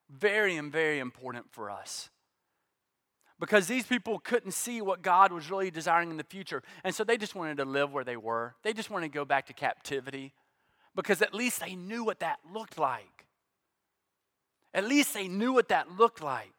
Very 0.09 0.59
very 0.63 0.99
important 0.99 1.47
for 1.51 1.69
us 1.69 2.09
because 3.43 3.67
these 3.67 3.85
people 3.85 4.19
couldn't 4.19 4.53
see 4.53 4.81
what 4.81 5.01
God 5.01 5.33
was 5.33 5.51
really 5.51 5.69
desiring 5.69 6.09
in 6.09 6.15
the 6.15 6.23
future. 6.23 6.63
And 6.85 6.95
so 6.95 7.03
they 7.03 7.17
just 7.17 7.35
wanted 7.35 7.57
to 7.57 7.65
live 7.65 7.91
where 7.91 8.05
they 8.05 8.15
were. 8.15 8.55
They 8.63 8.71
just 8.71 8.89
wanted 8.89 9.11
to 9.11 9.13
go 9.13 9.25
back 9.25 9.47
to 9.47 9.53
captivity 9.53 10.31
because 10.95 11.21
at 11.21 11.33
least 11.33 11.59
they 11.59 11.75
knew 11.75 12.05
what 12.05 12.21
that 12.21 12.39
looked 12.53 12.77
like. 12.77 13.25
At 14.73 14.85
least 14.85 15.13
they 15.13 15.27
knew 15.27 15.51
what 15.51 15.67
that 15.67 15.91
looked 15.91 16.23
like. 16.23 16.53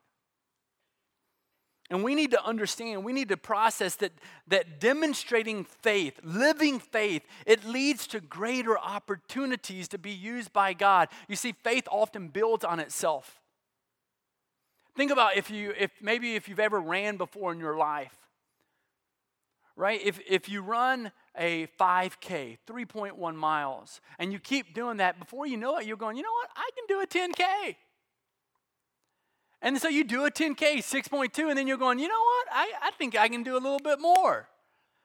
And 1.89 2.05
we 2.05 2.15
need 2.15 2.33
to 2.33 2.45
understand, 2.45 3.03
we 3.03 3.15
need 3.15 3.31
to 3.31 3.39
process 3.39 3.97
that, 3.97 4.13
that 4.49 4.79
demonstrating 4.79 5.65
faith, 5.65 6.21
living 6.23 6.79
faith, 6.79 7.23
it 7.47 7.65
leads 7.65 8.07
to 8.09 8.21
greater 8.21 8.79
opportunities 8.79 9.89
to 9.89 9.97
be 9.97 10.13
used 10.13 10.53
by 10.53 10.75
God. 10.75 11.09
You 11.29 11.37
see, 11.37 11.55
faith 11.65 11.89
often 11.91 12.29
builds 12.29 12.63
on 12.63 12.79
itself. 12.79 13.41
Think 14.95 15.11
about 15.11 15.37
if 15.37 15.51
you, 15.51 15.73
if 15.79 15.91
maybe 16.01 16.35
if 16.35 16.49
you've 16.49 16.61
ever 16.61 16.81
ran 16.81 17.17
before 17.17 17.53
in 17.53 17.59
your 17.59 17.77
life, 17.77 18.17
right? 19.77 20.01
If, 20.03 20.21
if 20.29 20.49
you 20.49 20.63
run 20.63 21.11
a 21.37 21.67
5K, 21.81 22.59
3.1 22.67 23.35
miles, 23.35 24.01
and 24.19 24.33
you 24.33 24.39
keep 24.39 24.73
doing 24.73 24.99
that, 24.99 25.19
before 25.19 25.47
you 25.47 25.57
know 25.57 25.79
it, 25.79 25.87
you're 25.87 25.97
going, 25.97 26.17
you 26.17 26.23
know 26.23 26.33
what? 26.33 26.51
I 26.57 26.71
can 26.77 26.85
do 26.87 27.01
a 27.01 27.07
10K. 27.07 27.77
And 29.63 29.79
so 29.81 29.89
you 29.89 30.05
do 30.05 30.27
a 30.27 30.31
10K, 30.31 30.77
6.2, 30.77 31.49
and 31.49 31.59
then 31.59 31.67
you're 31.67 31.79
going, 31.79 31.99
you 31.99 32.07
know 32.07 32.15
what? 32.15 32.47
I, 32.53 32.73
I 32.83 32.91
think 32.93 33.17
I 33.17 33.29
can 33.29 33.43
do 33.43 33.55
a 33.55 33.59
little 33.59 33.81
bit 33.81 34.01
more. 34.01 34.49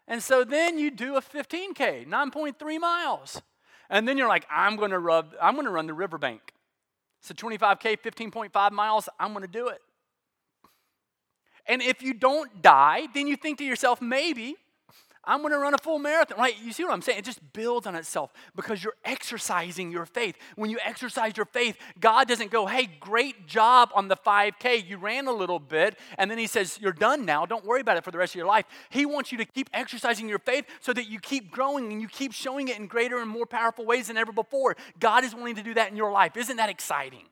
And 0.07 0.21
so 0.21 0.43
then 0.43 0.77
you 0.77 0.91
do 0.91 1.15
a 1.15 1.21
15K, 1.21 2.07
9.3 2.07 2.79
miles. 2.79 3.41
And 3.89 4.07
then 4.07 4.17
you're 4.17 4.27
like, 4.27 4.45
I'm 4.51 4.75
gonna 4.75 4.99
rub, 4.99 5.33
I'm 5.41 5.55
gonna 5.55 5.71
run 5.71 5.87
the 5.87 5.93
riverbank. 5.93 6.53
So 7.21 7.33
25K, 7.33 7.99
15.5 7.99 8.71
miles, 8.71 9.09
I'm 9.19 9.33
going 9.33 9.45
to 9.45 9.51
do 9.51 9.67
it. 9.67 9.79
And 11.65 11.81
if 11.81 12.01
you 12.01 12.13
don't 12.13 12.61
die, 12.61 13.07
then 13.13 13.27
you 13.27 13.35
think 13.35 13.57
to 13.59 13.63
yourself, 13.63 14.01
maybe 14.01 14.55
I'm 15.29 15.41
going 15.41 15.53
to 15.53 15.59
run 15.59 15.75
a 15.75 15.77
full 15.77 15.99
marathon. 15.99 16.39
Right? 16.39 16.55
You 16.61 16.73
see 16.73 16.83
what 16.83 16.91
I'm 16.91 17.03
saying? 17.03 17.19
It 17.19 17.25
just 17.25 17.53
builds 17.53 17.85
on 17.85 17.95
itself 17.95 18.33
because 18.55 18.83
you're 18.83 18.95
exercising 19.05 19.91
your 19.91 20.07
faith. 20.07 20.35
When 20.55 20.71
you 20.71 20.79
exercise 20.83 21.37
your 21.37 21.45
faith, 21.45 21.77
God 21.99 22.27
doesn't 22.27 22.49
go, 22.49 22.65
hey, 22.65 22.89
great 22.99 23.45
job 23.45 23.91
on 23.93 24.07
the 24.07 24.15
5K. 24.15 24.89
You 24.89 24.97
ran 24.97 25.27
a 25.27 25.31
little 25.31 25.59
bit. 25.59 25.99
And 26.17 26.31
then 26.31 26.39
He 26.39 26.47
says, 26.47 26.79
you're 26.81 26.91
done 26.91 27.25
now. 27.25 27.45
Don't 27.45 27.63
worry 27.63 27.81
about 27.81 27.95
it 27.97 28.03
for 28.03 28.09
the 28.09 28.17
rest 28.17 28.31
of 28.31 28.37
your 28.37 28.47
life. 28.47 28.65
He 28.89 29.05
wants 29.05 29.31
you 29.31 29.37
to 29.37 29.45
keep 29.45 29.69
exercising 29.71 30.27
your 30.27 30.39
faith 30.39 30.65
so 30.81 30.93
that 30.93 31.07
you 31.07 31.19
keep 31.19 31.51
growing 31.51 31.91
and 31.91 32.01
you 32.01 32.07
keep 32.07 32.33
showing 32.33 32.67
it 32.67 32.79
in 32.79 32.87
greater 32.87 33.19
and 33.19 33.29
more 33.29 33.45
powerful 33.45 33.85
ways 33.85 34.07
than 34.07 34.17
ever 34.17 34.31
before. 34.31 34.75
God 34.99 35.23
is 35.23 35.35
wanting 35.35 35.55
to 35.55 35.63
do 35.63 35.75
that 35.75 35.91
in 35.91 35.95
your 35.95 36.11
life. 36.11 36.35
Isn't 36.37 36.57
that 36.57 36.69
exciting? 36.69 37.25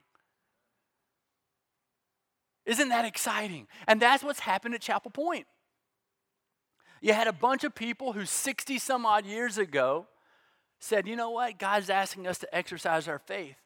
Isn't 2.68 2.90
that 2.90 3.06
exciting? 3.06 3.66
And 3.88 4.00
that's 4.00 4.24
what's 4.24 4.42
happened 4.42 4.76
at 4.76 4.82
Chapel 4.82 5.10
Point. 5.10 5.48
You 7.02 7.14
had 7.14 7.28
a 7.28 7.34
bunch 7.34 7.64
of 7.64 7.76
people 7.76 8.14
who 8.14 8.26
60 8.26 8.80
some 8.80 9.06
odd 9.06 9.26
years 9.26 9.58
ago 9.58 10.08
said, 10.80 11.08
you 11.08 11.16
know 11.16 11.32
what? 11.32 11.60
God's 11.60 11.90
asking 11.90 12.28
us 12.28 12.38
to 12.40 12.56
exercise 12.56 13.08
our 13.08 13.20
faith. 13.20 13.58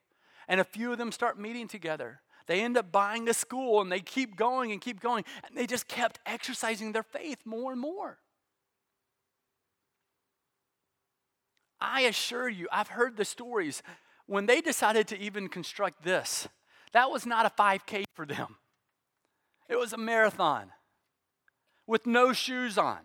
And 0.47 0.59
a 0.59 0.65
few 0.65 0.91
of 0.91 0.97
them 0.97 1.11
start 1.11 1.39
meeting 1.39 1.67
together. 1.67 2.21
They 2.47 2.61
end 2.61 2.77
up 2.77 2.91
buying 2.91 3.29
a 3.29 3.33
school 3.33 3.81
and 3.81 3.91
they 3.91 3.99
keep 3.99 4.35
going 4.35 4.71
and 4.71 4.81
keep 4.81 4.99
going. 4.99 5.23
And 5.47 5.57
they 5.57 5.67
just 5.67 5.87
kept 5.87 6.19
exercising 6.25 6.91
their 6.91 7.03
faith 7.03 7.39
more 7.45 7.71
and 7.71 7.79
more. 7.79 8.17
I 11.79 12.01
assure 12.01 12.47
you, 12.47 12.67
I've 12.71 12.89
heard 12.89 13.17
the 13.17 13.25
stories. 13.25 13.81
When 14.27 14.45
they 14.45 14.61
decided 14.61 15.07
to 15.07 15.19
even 15.19 15.49
construct 15.49 16.03
this, 16.03 16.47
that 16.93 17.09
was 17.09 17.25
not 17.25 17.45
a 17.45 17.49
5K 17.49 18.03
for 18.13 18.25
them, 18.25 18.57
it 19.69 19.79
was 19.79 19.93
a 19.93 19.97
marathon 19.97 20.71
with 21.87 22.05
no 22.05 22.33
shoes 22.33 22.77
on. 22.77 22.99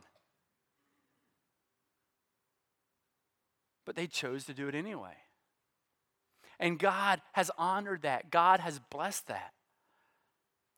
But 3.87 3.95
they 3.95 4.07
chose 4.07 4.45
to 4.45 4.53
do 4.53 4.69
it 4.69 4.75
anyway. 4.75 5.15
And 6.59 6.79
God 6.79 7.23
has 7.33 7.51
honored 7.57 8.03
that, 8.03 8.31
God 8.31 8.61
has 8.61 8.81
blessed 8.91 9.29
that. 9.29 9.53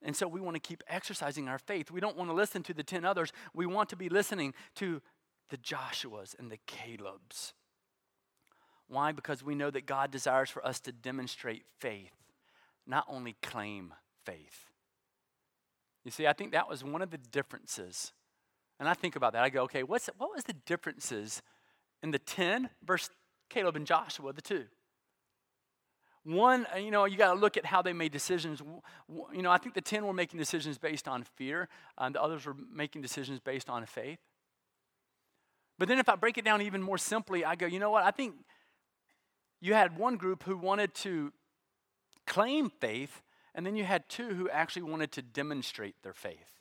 And 0.03 0.15
so 0.15 0.29
we 0.29 0.41
want 0.41 0.55
to 0.55 0.61
keep 0.61 0.85
exercising 0.87 1.49
our 1.49 1.59
faith. 1.59 1.91
We 1.91 2.01
don't 2.01 2.17
want 2.17 2.31
to 2.31 2.35
listen 2.35 2.63
to 2.65 2.75
the 2.75 2.85
10 2.85 3.05
others. 3.05 3.33
We 3.53 3.67
want 3.67 3.89
to 3.89 3.97
be 3.97 4.09
listening 4.09 4.55
to 4.77 5.03
the 5.51 5.57
Joshuas 5.57 6.39
and 6.39 6.51
the 6.51 6.59
Calebs. 6.69 7.53
Why? 8.87 9.13
Because 9.13 9.43
we 9.43 9.55
know 9.55 9.71
that 9.71 9.87
God 9.87 10.11
desires 10.11 10.51
for 10.51 10.65
us 10.65 10.79
to 10.81 10.93
demonstrate 10.93 11.65
faith, 11.79 12.15
not 12.87 13.07
only 13.09 13.37
claim 13.43 13.93
faith. 14.25 14.67
You 16.05 16.11
see, 16.11 16.27
I 16.27 16.33
think 16.33 16.53
that 16.53 16.69
was 16.69 16.85
one 16.85 17.03
of 17.03 17.11
the 17.11 17.19
differences. 17.19 18.13
And 18.79 18.89
I 18.89 18.95
think 18.95 19.17
about 19.17 19.33
that. 19.33 19.43
I 19.43 19.51
go, 19.51 19.63
okay, 19.65 19.83
what's, 19.83 20.09
what 20.17 20.31
was 20.35 20.45
the 20.45 20.53
differences 20.53 21.43
in 22.03 22.11
the 22.11 22.19
10 22.19 22.71
versus 22.85 23.11
Caleb 23.49 23.77
and 23.77 23.87
Joshua, 23.87 24.33
the 24.33 24.43
two. 24.43 24.65
One, 26.25 26.67
uh, 26.75 26.79
you 26.79 26.91
know, 26.91 27.07
you 27.07 27.17
got 27.17 27.33
to 27.33 27.41
look 27.41 27.57
at 27.57 27.65
how 27.65 27.81
they 27.81 27.93
made 27.93 28.13
decisions. 28.13 28.61
You 29.33 29.43
know, 29.43 29.51
I 29.51 29.59
think 29.59 29.75
the 29.75 29.81
10 29.81 30.05
were 30.05 30.13
making 30.13 30.39
decisions 30.39 30.77
based 30.77 31.09
on 31.09 31.23
fear, 31.23 31.69
and 31.97 32.15
the 32.15 32.23
others 32.23 32.45
were 32.45 32.57
making 32.71 33.03
decisions 33.03 33.41
based 33.41 33.71
on 33.71 33.87
faith. 33.87 34.19
But 35.79 35.89
then 35.89 35.99
if 35.99 36.09
I 36.09 36.17
break 36.17 36.37
it 36.37 36.45
down 36.45 36.61
even 36.61 36.83
more 36.83 36.99
simply, 36.99 37.45
I 37.45 37.55
go, 37.55 37.67
you 37.67 37.79
know 37.79 37.91
what? 37.91 38.05
I 38.05 38.11
think 38.11 38.35
you 39.61 39.75
had 39.75 39.97
one 39.97 40.17
group 40.17 40.43
who 40.43 40.57
wanted 40.57 40.93
to 40.97 41.33
claim 42.27 42.69
faith, 42.69 43.23
and 43.55 43.65
then 43.65 43.77
you 43.77 43.85
had 43.85 44.09
two 44.09 44.35
who 44.35 44.51
actually 44.51 44.83
wanted 44.83 45.13
to 45.13 45.23
demonstrate 45.23 46.03
their 46.03 46.13
faith. 46.13 46.58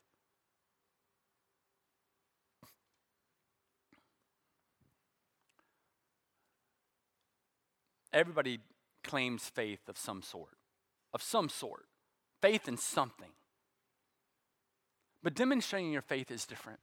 Everybody 8.13 8.59
claims 9.03 9.49
faith 9.49 9.87
of 9.87 9.97
some 9.97 10.21
sort, 10.21 10.57
of 11.13 11.21
some 11.21 11.49
sort, 11.49 11.85
faith 12.41 12.67
in 12.67 12.77
something. 12.77 13.31
But 15.23 15.33
demonstrating 15.33 15.91
your 15.91 16.01
faith 16.01 16.31
is 16.31 16.45
different. 16.45 16.79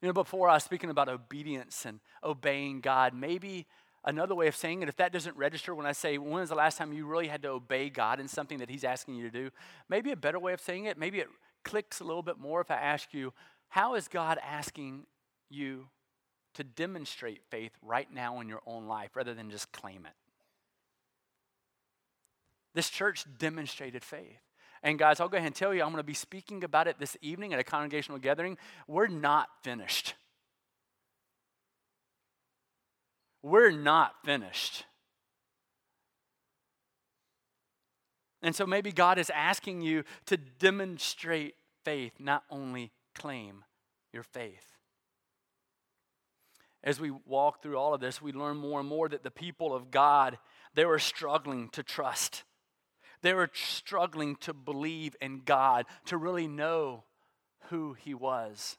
You 0.00 0.08
know, 0.08 0.12
before 0.12 0.48
I 0.48 0.54
was 0.54 0.64
speaking 0.64 0.90
about 0.90 1.08
obedience 1.08 1.86
and 1.86 2.00
obeying 2.22 2.80
God, 2.80 3.14
maybe 3.14 3.66
another 4.04 4.34
way 4.34 4.46
of 4.48 4.56
saying 4.56 4.82
it, 4.82 4.88
if 4.88 4.96
that 4.96 5.12
doesn't 5.12 5.36
register 5.36 5.74
when 5.74 5.86
I 5.86 5.92
say, 5.92 6.18
when 6.18 6.32
was 6.32 6.50
the 6.50 6.54
last 6.54 6.76
time 6.76 6.92
you 6.92 7.06
really 7.06 7.28
had 7.28 7.42
to 7.42 7.48
obey 7.48 7.88
God 7.88 8.20
in 8.20 8.28
something 8.28 8.58
that 8.58 8.68
He's 8.68 8.84
asking 8.84 9.14
you 9.14 9.24
to 9.24 9.30
do? 9.30 9.50
Maybe 9.88 10.12
a 10.12 10.16
better 10.16 10.38
way 10.38 10.52
of 10.52 10.60
saying 10.60 10.84
it, 10.84 10.98
maybe 10.98 11.20
it 11.20 11.28
clicks 11.64 12.00
a 12.00 12.04
little 12.04 12.22
bit 12.22 12.38
more 12.38 12.60
if 12.60 12.70
I 12.70 12.76
ask 12.76 13.14
you, 13.14 13.32
how 13.68 13.94
is 13.94 14.08
God 14.08 14.38
asking 14.44 15.06
you 15.48 15.86
to 16.54 16.64
demonstrate 16.64 17.42
faith 17.50 17.72
right 17.82 18.12
now 18.12 18.40
in 18.40 18.48
your 18.48 18.62
own 18.66 18.86
life 18.86 19.10
rather 19.14 19.34
than 19.34 19.50
just 19.50 19.72
claim 19.72 20.06
it. 20.06 20.12
This 22.74 22.90
church 22.90 23.24
demonstrated 23.38 24.02
faith. 24.02 24.40
And 24.82 24.98
guys, 24.98 25.20
I'll 25.20 25.28
go 25.28 25.36
ahead 25.36 25.46
and 25.46 25.54
tell 25.54 25.72
you, 25.72 25.82
I'm 25.82 25.88
going 25.88 25.98
to 25.98 26.02
be 26.02 26.14
speaking 26.14 26.64
about 26.64 26.88
it 26.88 26.98
this 26.98 27.16
evening 27.22 27.54
at 27.54 27.60
a 27.60 27.64
congregational 27.64 28.18
gathering. 28.18 28.58
We're 28.86 29.06
not 29.06 29.48
finished. 29.62 30.14
We're 33.42 33.70
not 33.70 34.14
finished. 34.24 34.84
And 38.42 38.54
so 38.54 38.66
maybe 38.66 38.92
God 38.92 39.18
is 39.18 39.30
asking 39.30 39.82
you 39.82 40.04
to 40.26 40.36
demonstrate 40.36 41.54
faith, 41.84 42.12
not 42.18 42.44
only 42.50 42.92
claim 43.14 43.64
your 44.12 44.22
faith 44.22 44.73
as 46.84 47.00
we 47.00 47.10
walk 47.10 47.62
through 47.62 47.78
all 47.78 47.94
of 47.94 48.00
this, 48.00 48.20
we 48.20 48.32
learn 48.32 48.58
more 48.58 48.78
and 48.78 48.88
more 48.88 49.08
that 49.08 49.24
the 49.24 49.30
people 49.30 49.74
of 49.74 49.90
God, 49.90 50.38
they 50.74 50.84
were 50.84 50.98
struggling 50.98 51.70
to 51.70 51.82
trust. 51.82 52.44
They 53.22 53.32
were 53.32 53.50
struggling 53.54 54.36
to 54.36 54.52
believe 54.52 55.16
in 55.20 55.40
God, 55.46 55.86
to 56.04 56.18
really 56.18 56.46
know 56.46 57.04
who 57.70 57.94
He 57.94 58.12
was. 58.12 58.76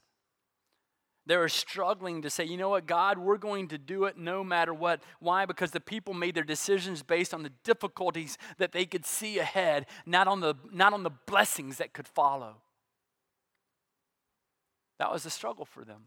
They 1.26 1.36
were 1.36 1.50
struggling 1.50 2.22
to 2.22 2.30
say, 2.30 2.44
you 2.44 2.58
know 2.58 2.70
what, 2.70 2.86
God, 2.86 3.18
we're 3.18 3.40
going 3.40 3.70
to 3.70 3.80
do 3.80 4.06
it 4.06 4.16
no 4.16 4.44
matter 4.44 4.72
what. 4.72 5.02
Why? 5.20 5.48
Because 5.48 5.72
the 5.72 5.80
people 5.80 6.14
made 6.14 6.36
their 6.36 6.44
decisions 6.44 7.02
based 7.02 7.34
on 7.34 7.42
the 7.42 7.52
difficulties 7.64 8.38
that 8.60 8.72
they 8.72 8.86
could 8.86 9.08
see 9.08 9.40
ahead, 9.40 9.88
not 10.06 10.28
on 10.28 10.42
the, 10.42 10.54
not 10.72 10.94
on 10.94 11.02
the 11.02 11.10
blessings 11.10 11.78
that 11.78 11.94
could 11.94 12.08
follow. 12.08 12.58
That 15.00 15.12
was 15.12 15.26
a 15.26 15.32
struggle 15.32 15.66
for 15.66 15.84
them. 15.84 16.04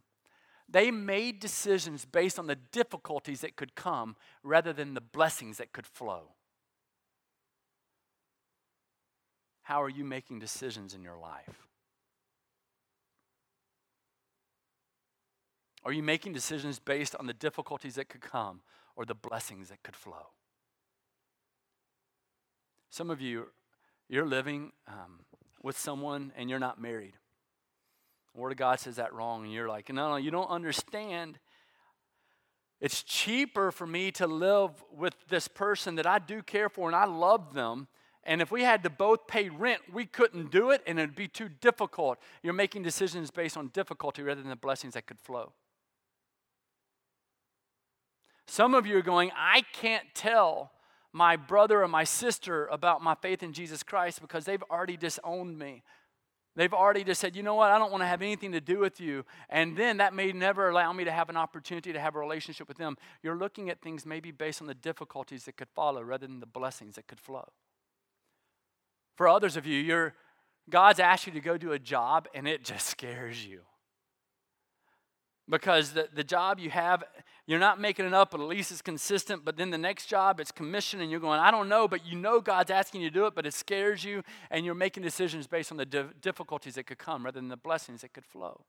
They 0.69 0.91
made 0.91 1.41
decisions 1.41 2.05
based 2.05 2.39
on 2.39 2.47
the 2.47 2.57
difficulties 2.57 3.41
that 3.41 3.57
could 3.57 3.75
come 3.75 4.17
rather 4.43 4.73
than 4.73 4.95
the 4.95 5.01
blessings 5.01 5.57
that 5.59 5.73
could 5.73 5.87
flow. 5.87 6.35
How 9.63 9.83
are 9.83 9.89
you 9.89 10.05
making 10.05 10.39
decisions 10.39 10.95
in 10.95 11.03
your 11.03 11.19
life? 11.19 11.67
Are 15.85 15.93
you 15.93 16.03
making 16.03 16.33
decisions 16.33 16.79
based 16.79 17.15
on 17.15 17.27
the 17.27 17.33
difficulties 17.33 17.95
that 17.95 18.09
could 18.09 18.21
come 18.21 18.61
or 18.95 19.05
the 19.05 19.15
blessings 19.15 19.69
that 19.69 19.83
could 19.83 19.97
flow? 19.97 20.33
Some 22.91 23.11
of 23.11 23.21
you, 23.21 23.49
you're 24.09 24.27
living 24.27 24.73
um, 24.87 25.21
with 25.63 25.79
someone 25.79 26.33
and 26.37 26.51
you're 26.51 26.59
not 26.59 26.81
married. 26.81 27.15
Word 28.39 28.53
of 28.53 28.59
God 28.59 28.79
says 28.79 28.97
that 28.97 29.13
wrong, 29.13 29.45
and 29.45 29.53
you're 29.53 29.69
like, 29.69 29.93
no, 29.93 30.11
no, 30.11 30.17
you 30.17 30.31
don't 30.31 30.49
understand. 30.49 31.39
It's 32.81 33.03
cheaper 33.03 33.73
for 33.73 33.87
me 33.87 34.13
to 34.13 34.27
live 34.27 34.71
with 34.97 35.15
this 35.29 35.49
person 35.49 35.97
that 35.97 36.07
I 36.07 36.21
do 36.21 36.43
care 36.43 36.69
for 36.69 36.89
and 36.89 36.95
I 36.95 37.07
love 37.07 37.53
them. 37.53 37.89
And 38.23 38.41
if 38.41 38.53
we 38.53 38.63
had 38.63 38.85
to 38.85 38.91
both 38.91 39.27
pay 39.27 39.49
rent, 39.49 39.81
we 39.93 40.05
couldn't 40.05 40.53
do 40.53 40.71
it 40.71 40.83
and 40.87 40.99
it'd 40.99 41.17
be 41.17 41.27
too 41.27 41.49
difficult. 41.49 42.19
You're 42.43 42.53
making 42.53 42.83
decisions 42.83 43.31
based 43.31 43.57
on 43.57 43.69
difficulty 43.69 44.23
rather 44.23 44.41
than 44.41 44.51
the 44.51 44.57
blessings 44.57 44.95
that 44.95 45.07
could 45.07 45.19
flow. 45.19 45.53
Some 48.47 48.75
of 48.75 48.87
you 48.87 48.97
are 48.97 49.03
going, 49.03 49.33
I 49.37 49.63
can't 49.73 50.07
tell 50.15 50.71
my 51.13 51.37
brother 51.37 51.83
or 51.83 51.89
my 51.89 52.05
sister 52.05 52.67
about 52.67 53.03
my 53.03 53.15
faith 53.15 53.43
in 53.43 53.53
Jesus 53.53 53.83
Christ 53.83 54.21
because 54.21 54.45
they've 54.45 54.63
already 54.71 54.97
disowned 54.97 55.59
me. 55.59 55.83
They've 56.59 56.75
already 56.75 57.05
just 57.05 57.21
said, 57.21 57.37
you 57.37 57.45
know 57.45 57.55
what, 57.55 57.71
I 57.71 57.79
don't 57.79 57.93
want 57.93 58.03
to 58.03 58.09
have 58.09 58.21
anything 58.21 58.51
to 58.51 58.61
do 58.61 58.81
with 58.81 59.01
you. 59.01 59.25
And 59.49 59.77
then 59.77 59.99
that 59.99 60.13
may 60.13 60.33
never 60.33 60.71
allow 60.71 60.93
me 60.93 61.05
to 61.05 61.13
have 61.13 61.29
an 61.29 61.37
opportunity 61.37 61.93
to 61.93 62.01
have 62.01 62.17
a 62.17 62.19
relationship 62.19 62.67
with 62.67 62.79
them. 62.79 62.97
You're 63.23 63.37
looking 63.37 63.71
at 63.71 63.81
things 63.81 64.05
maybe 64.05 64.33
based 64.33 64.61
on 64.61 64.67
the 64.67 64.75
difficulties 64.75 65.45
that 65.45 65.57
could 65.57 65.69
follow 65.69 66.03
rather 66.03 66.27
than 66.27 66.41
the 66.41 66.47
blessings 66.47 66.97
that 66.97 67.07
could 67.07 67.21
flow. 67.21 67.47
For 69.15 69.29
others 69.29 69.57
of 69.57 69.67
you, 69.67 69.79
you're, 69.79 70.15
God's 70.69 70.99
asked 70.99 71.29
you 71.29 71.33
to 71.35 71.41
go 71.41 71.59
do 71.59 71.71
a 71.71 71.79
job 71.79 72.27
and 72.35 72.49
it 72.49 72.65
just 72.65 72.87
scares 72.91 73.47
you 73.47 73.61
because 75.49 75.93
the, 75.93 76.09
the 76.13 76.25
job 76.25 76.59
you 76.59 76.71
have, 76.71 77.05
you're 77.49 77.59
not 77.59 77.81
making 77.81 78.05
it 78.05 78.13
up, 78.13 78.31
but 78.31 78.43
at 78.43 78.47
least 78.47 78.71
it's 78.71 78.83
consistent. 78.83 79.43
But 79.43 79.57
then 79.57 79.71
the 79.71 79.79
next 79.79 80.05
job, 80.05 80.39
it's 80.39 80.53
commission, 80.53 81.01
and 81.01 81.11
you're 81.11 81.19
going, 81.19 81.41
I 81.41 81.51
don't 81.51 81.67
know, 81.67 81.89
but 81.89 82.05
you 82.05 82.15
know 82.15 82.43
God's 82.43 82.71
asking 82.71 83.01
you 83.01 83.09
to 83.09 83.15
do 83.15 83.25
it, 83.25 83.35
but 83.35 83.47
it 83.47 83.55
scares 83.55 84.05
you, 84.05 84.23
and 84.51 84.67
you're 84.67 84.75
making 84.75 85.03
decisions 85.03 85.47
based 85.47 85.73
on 85.73 85.79
the 85.79 85.87
di- 85.87 86.05
difficulties 86.21 86.75
that 86.75 86.85
could 86.85 86.99
come 86.99 87.25
rather 87.25 87.41
than 87.41 87.49
the 87.49 87.57
blessings 87.57 88.03
that 88.03 88.13
could 88.13 88.27
flow. 88.27 88.61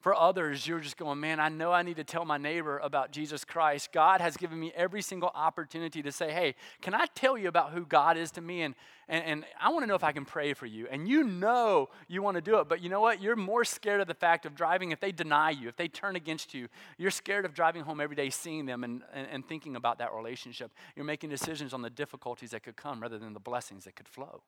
For 0.00 0.14
others, 0.14 0.64
you're 0.64 0.78
just 0.78 0.96
going, 0.96 1.18
man, 1.18 1.40
I 1.40 1.48
know 1.48 1.72
I 1.72 1.82
need 1.82 1.96
to 1.96 2.04
tell 2.04 2.24
my 2.24 2.38
neighbor 2.38 2.78
about 2.78 3.10
Jesus 3.10 3.44
Christ. 3.44 3.90
God 3.92 4.20
has 4.20 4.36
given 4.36 4.58
me 4.58 4.72
every 4.76 5.02
single 5.02 5.32
opportunity 5.34 6.02
to 6.02 6.12
say, 6.12 6.30
hey, 6.32 6.54
can 6.80 6.94
I 6.94 7.06
tell 7.16 7.36
you 7.36 7.48
about 7.48 7.72
who 7.72 7.84
God 7.84 8.16
is 8.16 8.30
to 8.32 8.40
me? 8.40 8.62
And, 8.62 8.76
and, 9.08 9.24
and 9.24 9.44
I 9.60 9.70
want 9.70 9.82
to 9.82 9.88
know 9.88 9.96
if 9.96 10.04
I 10.04 10.12
can 10.12 10.24
pray 10.24 10.54
for 10.54 10.66
you. 10.66 10.86
And 10.88 11.08
you 11.08 11.24
know 11.24 11.88
you 12.06 12.22
want 12.22 12.36
to 12.36 12.40
do 12.40 12.60
it, 12.60 12.68
but 12.68 12.80
you 12.80 12.88
know 12.88 13.00
what? 13.00 13.20
You're 13.20 13.34
more 13.34 13.64
scared 13.64 14.00
of 14.00 14.06
the 14.06 14.14
fact 14.14 14.46
of 14.46 14.54
driving, 14.54 14.92
if 14.92 15.00
they 15.00 15.10
deny 15.10 15.50
you, 15.50 15.68
if 15.68 15.74
they 15.74 15.88
turn 15.88 16.14
against 16.14 16.54
you, 16.54 16.68
you're 16.96 17.10
scared 17.10 17.44
of 17.44 17.52
driving 17.52 17.82
home 17.82 18.00
every 18.00 18.14
day, 18.14 18.30
seeing 18.30 18.66
them, 18.66 18.84
and, 18.84 19.02
and, 19.12 19.26
and 19.32 19.48
thinking 19.48 19.74
about 19.74 19.98
that 19.98 20.14
relationship. 20.14 20.70
You're 20.94 21.06
making 21.06 21.30
decisions 21.30 21.74
on 21.74 21.82
the 21.82 21.90
difficulties 21.90 22.50
that 22.50 22.62
could 22.62 22.76
come 22.76 23.00
rather 23.00 23.18
than 23.18 23.32
the 23.32 23.40
blessings 23.40 23.84
that 23.84 23.96
could 23.96 24.08
flow. 24.08 24.42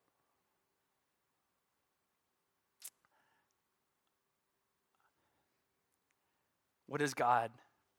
What 6.90 7.00
is 7.00 7.14
God 7.14 7.52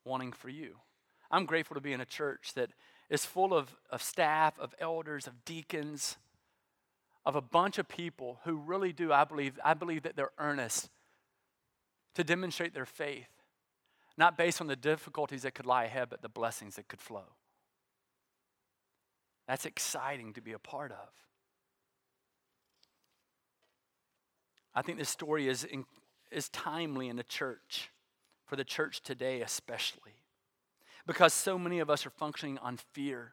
wanting 0.03 0.33
for 0.33 0.49
you? 0.49 0.75
I'm 1.31 1.45
grateful 1.45 1.75
to 1.75 1.81
be 1.81 1.93
in 1.93 2.01
a 2.01 2.05
church 2.05 2.51
that 2.55 2.71
is 3.09 3.23
full 3.23 3.53
of, 3.53 3.73
of 3.89 4.03
staff, 4.03 4.59
of 4.59 4.75
elders, 4.79 5.27
of 5.27 5.45
deacons, 5.45 6.17
of 7.25 7.37
a 7.37 7.41
bunch 7.41 7.77
of 7.77 7.87
people 7.87 8.41
who 8.43 8.57
really 8.57 8.91
do, 8.91 9.13
I 9.13 9.23
believe, 9.23 9.57
I 9.63 9.75
believe 9.75 10.03
that 10.03 10.17
they're 10.17 10.33
earnest 10.37 10.89
to 12.15 12.25
demonstrate 12.25 12.73
their 12.73 12.85
faith, 12.85 13.29
not 14.17 14.37
based 14.37 14.59
on 14.59 14.67
the 14.67 14.75
difficulties 14.75 15.43
that 15.43 15.55
could 15.55 15.65
lie 15.65 15.85
ahead, 15.85 16.09
but 16.09 16.21
the 16.21 16.27
blessings 16.27 16.75
that 16.75 16.89
could 16.89 16.99
flow. 16.99 17.29
That's 19.47 19.65
exciting 19.65 20.33
to 20.33 20.41
be 20.41 20.51
a 20.51 20.59
part 20.59 20.91
of. 20.91 21.07
I 24.75 24.81
think 24.81 24.97
this 24.97 25.07
story 25.07 25.47
is, 25.47 25.63
in, 25.63 25.85
is 26.29 26.49
timely 26.49 27.07
in 27.07 27.15
the 27.15 27.23
church 27.23 27.89
for 28.51 28.57
the 28.57 28.65
church 28.65 29.01
today, 29.01 29.39
especially. 29.39 30.11
Because 31.07 31.33
so 31.33 31.57
many 31.57 31.79
of 31.79 31.89
us 31.89 32.05
are 32.05 32.09
functioning 32.09 32.57
on 32.57 32.77
fear. 32.91 33.31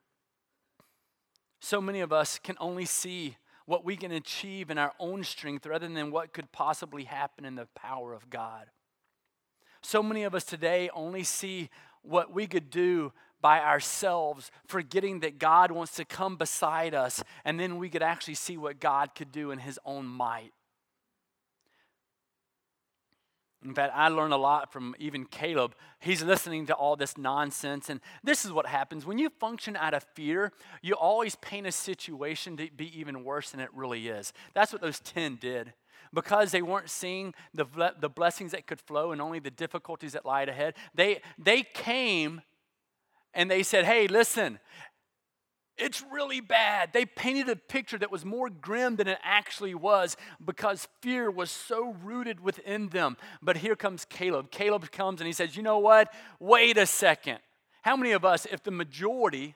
So 1.59 1.81
many 1.81 1.99
of 1.99 2.13
us 2.13 2.39
can 2.39 2.55
only 2.61 2.85
see 2.85 3.37
what 3.67 3.85
we 3.85 3.97
can 3.97 4.13
achieve 4.13 4.71
in 4.71 4.79
our 4.79 4.93
own 5.01 5.25
strength 5.25 5.67
rather 5.67 5.89
than 5.89 6.13
what 6.13 6.33
could 6.33 6.53
possibly 6.53 7.03
happen 7.03 7.45
in 7.45 7.57
the 7.57 7.67
power 7.75 8.13
of 8.15 8.31
God. 8.31 8.67
So 9.83 10.05
many 10.05 10.23
of 10.23 10.37
us 10.37 10.45
today 10.45 10.89
only 10.95 11.25
see 11.25 11.69
what 12.03 12.33
we 12.33 12.47
could 12.47 12.71
do 12.71 13.13
by 13.41 13.59
ourselves, 13.59 14.53
forgetting 14.69 15.19
that 15.21 15.41
God 15.41 15.73
wants 15.73 15.97
to 15.97 16.05
come 16.05 16.37
beside 16.37 16.95
us, 16.95 17.25
and 17.45 17.59
then 17.59 17.79
we 17.79 17.89
could 17.89 18.05
actually 18.05 18.37
see 18.37 18.57
what 18.57 18.79
God 18.79 19.17
could 19.17 19.33
do 19.33 19.51
in 19.51 19.59
His 19.59 19.81
own 19.85 20.07
might. 20.07 20.53
In 23.64 23.75
fact, 23.75 23.92
I 23.94 24.09
learned 24.09 24.33
a 24.33 24.38
lot 24.38 24.73
from 24.73 24.94
even 25.01 25.25
Caleb. 25.25 25.75
He's 25.99 26.23
listening 26.23 26.66
to 26.66 26.75
all 26.75 26.94
this 26.94 27.18
nonsense. 27.18 27.90
And 27.90 28.01
this 28.23 28.44
is 28.44 28.53
what 28.53 28.66
happens 28.66 29.05
when 29.05 29.18
you 29.18 29.31
function 29.31 29.77
out 29.77 29.94
of 29.94 30.05
fear, 30.14 30.53
you 30.81 30.94
always 30.94 31.35
paint 31.37 31.66
a 31.66 31.73
situation 31.73 32.57
to 32.57 32.68
be 32.77 32.99
even 32.99 33.25
worse 33.25 33.51
than 33.51 33.61
it 33.61 33.71
really 33.75 34.09
is. 34.09 34.33
That's 34.55 34.73
what 34.73 34.81
those 34.81 35.01
10 35.01 35.37
did. 35.37 35.73
Because 36.14 36.53
they 36.53 36.62
weren't 36.62 36.88
seeing 36.88 37.35
the, 37.53 37.66
the 38.01 38.09
blessings 38.09 38.53
that 38.53 38.66
could 38.66 38.81
flow 38.81 39.12
and 39.12 39.21
only 39.21 39.40
the 39.40 39.51
difficulties 39.51 40.12
that 40.12 40.25
lied 40.25 40.49
ahead, 40.49 40.75
they, 40.94 41.21
they 41.37 41.62
came 41.62 42.40
and 43.35 43.51
they 43.51 43.62
said, 43.62 43.85
Hey, 43.85 44.07
listen, 44.07 44.59
it's 45.79 46.03
really 46.12 46.41
bad. 46.41 46.93
They 46.93 47.05
painted 47.05 47.49
a 47.49 47.57
picture 47.57 47.99
that 47.99 48.11
was 48.11 48.25
more 48.25 48.51
grim 48.51 48.97
than 48.97 49.09
it 49.09 49.19
actually 49.23 49.75
was 49.75 50.17
because 50.45 50.88
fear 51.01 51.31
was 51.31 51.51
so 51.51 51.97
rooted 52.03 52.41
within 52.41 52.88
them. 52.88 53.17
But 53.41 53.59
here 53.59 53.77
comes 53.77 54.05
Caleb. 54.05 54.51
Caleb 54.51 54.91
comes 54.91 55.21
and 55.21 55.27
he 55.27 55.33
says, 55.33 55.57
You 55.57 55.62
know 55.62 55.79
what? 55.79 56.12
Wait 56.41 56.77
a 56.77 56.87
second. 56.87 57.38
How 57.83 57.97
many 57.97 58.12
of 58.12 58.25
us, 58.25 58.47
if 58.51 58.62
the 58.62 58.71
majority 58.71 59.55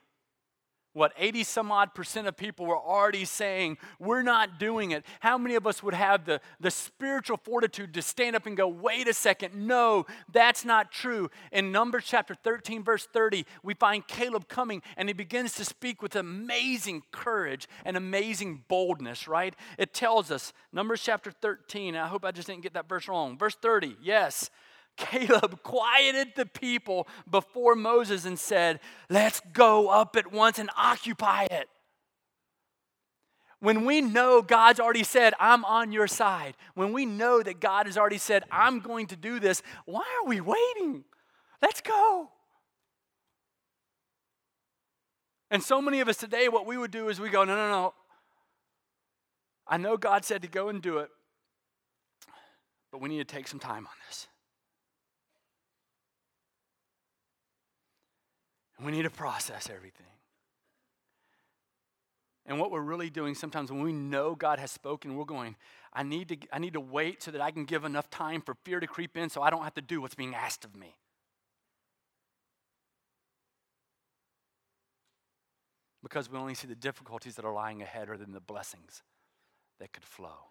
what 0.93 1.13
80 1.17 1.45
some 1.45 1.73
odd 1.73 1.95
percent 1.95 2.27
of 2.27 2.37
people 2.37 2.67
were 2.67 2.79
already 2.79 3.25
saying 3.25 3.79
we're 3.99 4.23
not 4.23 4.59
doing 4.59 4.91
it. 4.91 5.05
How 5.21 5.39
many 5.39 5.55
of 5.55 5.67
us 5.67 5.83
would 5.83 5.95
have 5.95 6.25
the, 6.25 6.41
the 6.61 6.71
spiritual 6.71 7.39
fortitude 7.39 7.95
to 7.95 8.03
stand 8.03 8.37
up 8.37 8.47
and 8.47 8.57
go 8.57 8.69
wait 8.69 9.09
a 9.09 9.15
second 9.15 9.55
no 9.55 10.07
that's 10.33 10.65
not 10.65 10.93
true. 10.93 11.31
In 11.51 11.73
numbers 11.73 12.05
chapter 12.07 12.35
13 12.35 12.83
verse 12.83 13.07
30 13.13 13.47
we 13.63 13.75
find 13.75 14.07
caleb 14.07 14.49
coming 14.49 14.83
and 14.97 15.09
he 15.09 15.13
begins 15.13 15.55
to 15.55 15.65
speak 15.65 16.03
with 16.03 16.17
amazing 16.17 17.03
courage 17.11 17.69
and 17.85 17.97
amazing 17.97 18.65
boldness 18.69 19.27
right? 19.27 19.55
It 19.79 19.95
tells 19.95 20.31
us 20.31 20.53
numbers 20.73 21.03
chapter 21.03 21.31
13 21.31 21.97
i 21.97 22.07
hope 22.07 22.25
i 22.25 22.31
just 22.31 22.49
didn't 22.49 22.63
get 22.63 22.75
that 22.75 22.89
verse 22.89 23.09
wrong. 23.09 23.39
Verse 23.39 23.55
30 23.55 23.97
yes 24.03 24.51
Caleb 24.97 25.61
quieted 25.63 26.35
the 26.37 26.47
people 26.47 27.07
before 27.31 27.75
Moses 27.75 28.25
and 28.25 28.39
said, 28.39 28.81
Let's 29.09 29.41
go 29.53 29.89
up 29.89 30.17
at 30.17 30.33
once 30.33 30.59
and 30.59 30.71
occupy 30.77 31.45
it. 31.45 31.69
When 33.61 33.85
we 33.85 34.01
know 34.01 34.43
God's 34.43 34.81
already 34.81 35.05
said, 35.05 35.35
I'm 35.39 35.65
on 35.65 35.93
your 35.93 36.09
side, 36.09 36.57
when 36.75 36.93
we 36.93 37.07
know 37.07 37.43
that 37.43 37.61
God 37.61 37.87
has 37.87 37.97
already 37.97 38.19
said, 38.19 38.43
I'm 38.51 38.81
going 38.81 39.07
to 39.07 39.17
do 39.17 39.39
this, 39.39 39.63
why 39.85 40.03
are 40.21 40.29
we 40.29 40.41
waiting? 40.41 41.05
Let's 41.63 41.81
go. 41.81 42.31
And 45.49 45.63
so 45.63 45.81
many 45.81 46.01
of 46.01 46.09
us 46.09 46.17
today, 46.17 46.49
what 46.49 46.67
we 46.67 46.77
would 46.77 46.91
do 46.91 47.09
is 47.09 47.21
we 47.21 47.29
go, 47.29 47.45
No, 47.45 47.55
no, 47.55 47.71
no. 47.71 47.95
I 49.69 49.77
know 49.77 49.97
God 49.97 50.25
said 50.25 50.43
to 50.43 50.49
go 50.49 50.69
and 50.69 50.83
do 50.83 50.99
it, 50.99 51.11
but 52.91 53.01
we 53.01 53.09
need 53.09 53.19
to 53.19 53.25
take 53.25 53.47
some 53.47 53.61
time 53.61 53.87
on 53.87 53.93
this. 54.09 54.27
We 58.85 58.91
need 58.91 59.03
to 59.03 59.11
process 59.11 59.71
everything. 59.71 60.07
And 62.45 62.59
what 62.59 62.73
we're 62.73 62.81
really 62.81 63.11
doing 63.11 63.35
sometimes 63.35 63.71
when 63.71 63.83
we 63.83 63.93
know 63.93 64.35
God 64.35 64.59
has 64.59 64.73
spoken, 64.73 65.17
we're 65.17 65.25
going, 65.25 65.55
I 65.93 66.03
need 66.03 66.29
to, 66.31 66.37
I 66.53 66.59
need 66.59 66.73
to 66.73 66.81
wait 66.81 67.23
so 67.23 67.31
that 67.31 67.41
I 67.41 67.53
can 67.53 67.65
give 67.65 67.85
enough 67.85 68.11
time 68.11 68.41
for 68.41 68.55
fear 68.65 68.81
to 68.81 68.87
creep 68.87 69.17
in 69.17 69.29
so 69.29 69.43
I 69.43 69.51
don't 69.51 69.63
have 69.63 69.75
to 69.75 69.83
do 69.83 70.01
what's 70.01 70.17
being 70.17 70.35
asked 70.35 70.65
of 70.65 70.75
me. 70.75 70.97
Because 76.03 76.29
we 76.29 76.37
only 76.37 76.55
see 76.55 76.67
the 76.67 76.75
difficulties 76.75 77.37
that 77.37 77.45
are 77.45 77.53
lying 77.53 77.81
ahead 77.81 78.09
rather 78.09 78.25
than 78.25 78.33
the 78.33 78.41
blessings 78.41 79.03
that 79.79 79.93
could 79.93 80.05
flow. 80.05 80.51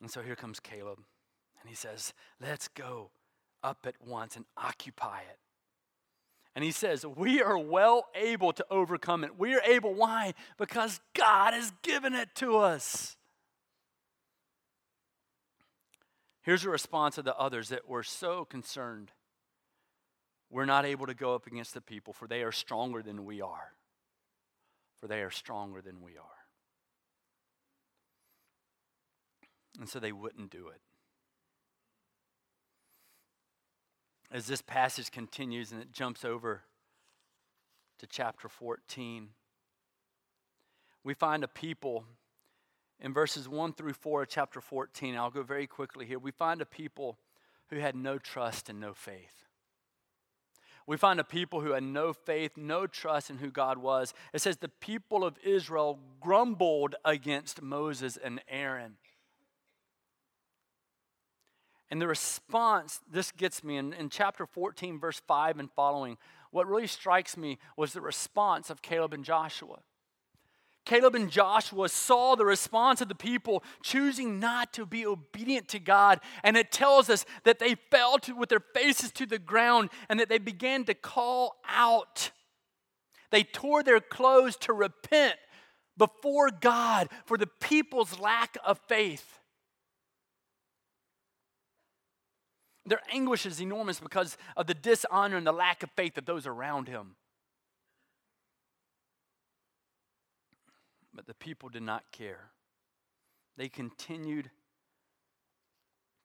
And 0.00 0.10
so 0.10 0.20
here 0.20 0.34
comes 0.34 0.58
Caleb, 0.58 0.98
and 1.60 1.68
he 1.70 1.76
says, 1.76 2.12
Let's 2.40 2.66
go 2.66 3.10
up 3.64 3.86
at 3.86 3.94
once 4.06 4.36
and 4.36 4.44
occupy 4.56 5.20
it. 5.20 5.38
And 6.54 6.64
he 6.64 6.70
says, 6.70 7.04
We 7.04 7.42
are 7.42 7.58
well 7.58 8.06
able 8.14 8.52
to 8.52 8.64
overcome 8.70 9.24
it. 9.24 9.38
We 9.38 9.54
are 9.54 9.62
able. 9.66 9.94
Why? 9.94 10.34
Because 10.56 11.00
God 11.14 11.54
has 11.54 11.72
given 11.82 12.14
it 12.14 12.28
to 12.36 12.58
us. 12.58 13.16
Here's 16.42 16.64
a 16.64 16.70
response 16.70 17.18
of 17.18 17.24
the 17.24 17.36
others 17.36 17.70
that 17.70 17.88
were 17.88 18.02
so 18.02 18.44
concerned. 18.44 19.10
We're 20.50 20.66
not 20.66 20.84
able 20.84 21.06
to 21.06 21.14
go 21.14 21.34
up 21.34 21.46
against 21.46 21.74
the 21.74 21.80
people, 21.80 22.12
for 22.12 22.28
they 22.28 22.42
are 22.42 22.52
stronger 22.52 23.02
than 23.02 23.24
we 23.24 23.40
are. 23.40 23.72
For 25.00 25.08
they 25.08 25.22
are 25.22 25.30
stronger 25.30 25.80
than 25.80 26.02
we 26.02 26.12
are. 26.12 26.24
And 29.80 29.88
so 29.88 29.98
they 29.98 30.12
wouldn't 30.12 30.50
do 30.50 30.68
it. 30.68 30.80
As 34.34 34.48
this 34.48 34.60
passage 34.60 35.12
continues 35.12 35.70
and 35.70 35.80
it 35.80 35.92
jumps 35.92 36.24
over 36.24 36.62
to 38.00 38.06
chapter 38.08 38.48
14, 38.48 39.28
we 41.04 41.14
find 41.14 41.44
a 41.44 41.48
people 41.48 42.04
in 42.98 43.14
verses 43.14 43.48
1 43.48 43.74
through 43.74 43.92
4 43.92 44.22
of 44.22 44.28
chapter 44.28 44.60
14. 44.60 45.14
I'll 45.14 45.30
go 45.30 45.44
very 45.44 45.68
quickly 45.68 46.04
here. 46.04 46.18
We 46.18 46.32
find 46.32 46.60
a 46.60 46.66
people 46.66 47.16
who 47.68 47.76
had 47.76 47.94
no 47.94 48.18
trust 48.18 48.68
and 48.68 48.80
no 48.80 48.92
faith. 48.92 49.44
We 50.84 50.96
find 50.96 51.20
a 51.20 51.24
people 51.24 51.60
who 51.60 51.70
had 51.70 51.84
no 51.84 52.12
faith, 52.12 52.56
no 52.56 52.88
trust 52.88 53.30
in 53.30 53.38
who 53.38 53.52
God 53.52 53.78
was. 53.78 54.14
It 54.32 54.40
says 54.40 54.56
the 54.56 54.68
people 54.68 55.22
of 55.22 55.38
Israel 55.44 56.00
grumbled 56.20 56.96
against 57.04 57.62
Moses 57.62 58.16
and 58.16 58.40
Aaron. 58.48 58.96
And 61.90 62.00
the 62.00 62.08
response, 62.08 63.00
this 63.10 63.30
gets 63.30 63.62
me 63.62 63.76
in, 63.76 63.92
in 63.92 64.08
chapter 64.08 64.46
14, 64.46 64.98
verse 64.98 65.20
5 65.26 65.58
and 65.58 65.70
following. 65.72 66.16
What 66.50 66.66
really 66.66 66.86
strikes 66.86 67.36
me 67.36 67.58
was 67.76 67.92
the 67.92 68.00
response 68.00 68.70
of 68.70 68.82
Caleb 68.82 69.12
and 69.12 69.24
Joshua. 69.24 69.80
Caleb 70.84 71.14
and 71.14 71.30
Joshua 71.30 71.88
saw 71.88 72.34
the 72.34 72.44
response 72.44 73.00
of 73.00 73.08
the 73.08 73.14
people 73.14 73.64
choosing 73.82 74.38
not 74.38 74.72
to 74.74 74.84
be 74.84 75.06
obedient 75.06 75.68
to 75.68 75.78
God. 75.78 76.20
And 76.42 76.56
it 76.56 76.70
tells 76.70 77.08
us 77.08 77.24
that 77.44 77.58
they 77.58 77.74
fell 77.90 78.18
to, 78.20 78.34
with 78.34 78.50
their 78.50 78.64
faces 78.74 79.10
to 79.12 79.26
the 79.26 79.38
ground 79.38 79.90
and 80.08 80.20
that 80.20 80.28
they 80.28 80.38
began 80.38 80.84
to 80.84 80.94
call 80.94 81.56
out. 81.68 82.30
They 83.30 83.44
tore 83.44 83.82
their 83.82 84.00
clothes 84.00 84.56
to 84.58 84.72
repent 84.72 85.36
before 85.96 86.50
God 86.50 87.08
for 87.24 87.38
the 87.38 87.46
people's 87.46 88.18
lack 88.18 88.56
of 88.64 88.78
faith. 88.86 89.38
Their 92.86 93.00
anguish 93.10 93.46
is 93.46 93.60
enormous 93.60 93.98
because 93.98 94.36
of 94.56 94.66
the 94.66 94.74
dishonor 94.74 95.36
and 95.36 95.46
the 95.46 95.52
lack 95.52 95.82
of 95.82 95.90
faith 95.92 96.18
of 96.18 96.26
those 96.26 96.46
around 96.46 96.88
him. 96.88 97.16
But 101.14 101.26
the 101.26 101.34
people 101.34 101.68
did 101.68 101.82
not 101.82 102.04
care. 102.12 102.50
They 103.56 103.68
continued 103.68 104.50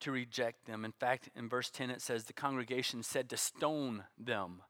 to 0.00 0.10
reject 0.10 0.66
them. 0.66 0.84
In 0.84 0.92
fact, 0.92 1.30
in 1.36 1.48
verse 1.48 1.70
10, 1.70 1.90
it 1.90 2.02
says 2.02 2.24
the 2.24 2.32
congregation 2.32 3.02
said 3.02 3.30
to 3.30 3.36
stone 3.36 4.04
them. 4.18 4.62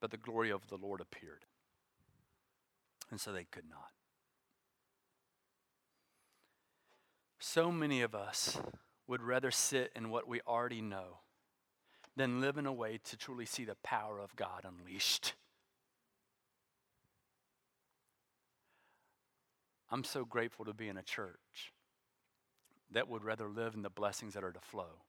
But 0.00 0.10
the 0.10 0.16
glory 0.16 0.50
of 0.50 0.68
the 0.68 0.76
Lord 0.76 1.00
appeared. 1.00 1.44
And 3.10 3.20
so 3.20 3.32
they 3.32 3.44
could 3.44 3.68
not. 3.68 3.90
So 7.44 7.72
many 7.72 8.02
of 8.02 8.14
us 8.14 8.56
would 9.08 9.20
rather 9.20 9.50
sit 9.50 9.90
in 9.96 10.10
what 10.10 10.28
we 10.28 10.40
already 10.46 10.80
know 10.80 11.18
than 12.16 12.40
live 12.40 12.56
in 12.56 12.66
a 12.66 12.72
way 12.72 13.00
to 13.02 13.16
truly 13.16 13.46
see 13.46 13.64
the 13.64 13.74
power 13.82 14.20
of 14.20 14.36
God 14.36 14.64
unleashed. 14.64 15.34
I'm 19.90 20.04
so 20.04 20.24
grateful 20.24 20.64
to 20.66 20.72
be 20.72 20.88
in 20.88 20.96
a 20.96 21.02
church 21.02 21.72
that 22.92 23.08
would 23.08 23.24
rather 23.24 23.48
live 23.48 23.74
in 23.74 23.82
the 23.82 23.90
blessings 23.90 24.34
that 24.34 24.44
are 24.44 24.52
to 24.52 24.60
flow 24.60 25.02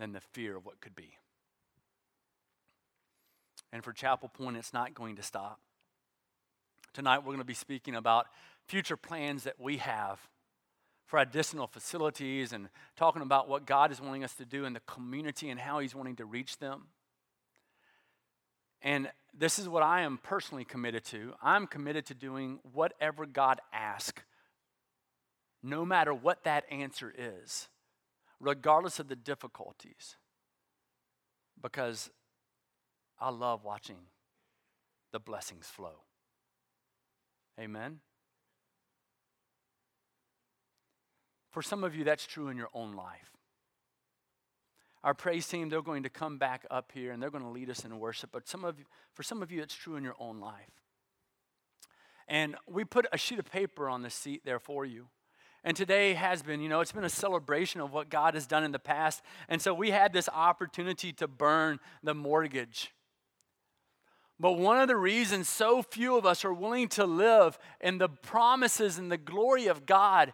than 0.00 0.10
the 0.10 0.20
fear 0.20 0.56
of 0.56 0.66
what 0.66 0.80
could 0.80 0.96
be. 0.96 1.12
And 3.72 3.84
for 3.84 3.92
Chapel 3.92 4.28
Point, 4.28 4.56
it's 4.56 4.72
not 4.72 4.94
going 4.94 5.14
to 5.14 5.22
stop. 5.22 5.60
Tonight, 6.92 7.18
we're 7.18 7.26
going 7.26 7.38
to 7.38 7.44
be 7.44 7.54
speaking 7.54 7.94
about 7.94 8.26
future 8.66 8.96
plans 8.96 9.44
that 9.44 9.54
we 9.60 9.76
have 9.76 10.18
for 11.10 11.18
additional 11.18 11.66
facilities 11.66 12.52
and 12.52 12.68
talking 12.94 13.20
about 13.20 13.48
what 13.48 13.66
God 13.66 13.90
is 13.90 14.00
wanting 14.00 14.22
us 14.22 14.34
to 14.34 14.44
do 14.44 14.64
in 14.64 14.74
the 14.74 14.80
community 14.86 15.50
and 15.50 15.58
how 15.58 15.80
He's 15.80 15.92
wanting 15.92 16.14
to 16.16 16.24
reach 16.24 16.58
them. 16.58 16.84
And 18.80 19.10
this 19.36 19.58
is 19.58 19.68
what 19.68 19.82
I 19.82 20.02
am 20.02 20.20
personally 20.22 20.64
committed 20.64 21.04
to. 21.06 21.34
I'm 21.42 21.66
committed 21.66 22.06
to 22.06 22.14
doing 22.14 22.60
whatever 22.72 23.26
God 23.26 23.60
asks, 23.72 24.22
no 25.64 25.84
matter 25.84 26.14
what 26.14 26.44
that 26.44 26.62
answer 26.70 27.12
is, 27.18 27.66
regardless 28.38 29.00
of 29.00 29.08
the 29.08 29.16
difficulties, 29.16 30.14
because 31.60 32.08
I 33.18 33.30
love 33.30 33.64
watching 33.64 33.98
the 35.10 35.18
blessings 35.18 35.66
flow. 35.66 36.04
Amen. 37.58 37.98
For 41.50 41.62
some 41.62 41.84
of 41.84 41.94
you, 41.94 42.04
that's 42.04 42.26
true 42.26 42.48
in 42.48 42.56
your 42.56 42.70
own 42.74 42.94
life. 42.94 43.30
Our 45.02 45.14
praise 45.14 45.46
team, 45.48 45.68
they're 45.68 45.82
going 45.82 46.02
to 46.02 46.10
come 46.10 46.38
back 46.38 46.66
up 46.70 46.92
here 46.92 47.12
and 47.12 47.22
they're 47.22 47.30
going 47.30 47.44
to 47.44 47.50
lead 47.50 47.70
us 47.70 47.84
in 47.84 47.98
worship. 47.98 48.30
But 48.32 48.46
some 48.46 48.64
of 48.64 48.78
you, 48.78 48.84
for 49.14 49.22
some 49.22 49.42
of 49.42 49.50
you, 49.50 49.62
it's 49.62 49.74
true 49.74 49.96
in 49.96 50.04
your 50.04 50.16
own 50.20 50.40
life. 50.40 50.70
And 52.28 52.54
we 52.68 52.84
put 52.84 53.06
a 53.12 53.18
sheet 53.18 53.38
of 53.38 53.50
paper 53.50 53.88
on 53.88 54.02
the 54.02 54.10
seat 54.10 54.42
there 54.44 54.60
for 54.60 54.84
you. 54.84 55.08
And 55.64 55.76
today 55.76 56.14
has 56.14 56.42
been, 56.42 56.60
you 56.60 56.68
know, 56.68 56.80
it's 56.80 56.92
been 56.92 57.04
a 57.04 57.10
celebration 57.10 57.80
of 57.80 57.92
what 57.92 58.08
God 58.08 58.34
has 58.34 58.46
done 58.46 58.62
in 58.62 58.72
the 58.72 58.78
past. 58.78 59.22
And 59.48 59.60
so 59.60 59.74
we 59.74 59.90
had 59.90 60.12
this 60.12 60.28
opportunity 60.28 61.12
to 61.14 61.26
burn 61.26 61.80
the 62.02 62.14
mortgage. 62.14 62.92
But 64.38 64.52
one 64.52 64.80
of 64.80 64.88
the 64.88 64.96
reasons 64.96 65.50
so 65.50 65.82
few 65.82 66.16
of 66.16 66.24
us 66.24 66.46
are 66.46 66.52
willing 66.52 66.88
to 66.90 67.04
live 67.04 67.58
in 67.78 67.98
the 67.98 68.08
promises 68.08 68.96
and 68.96 69.12
the 69.12 69.18
glory 69.18 69.66
of 69.66 69.84
God 69.84 70.32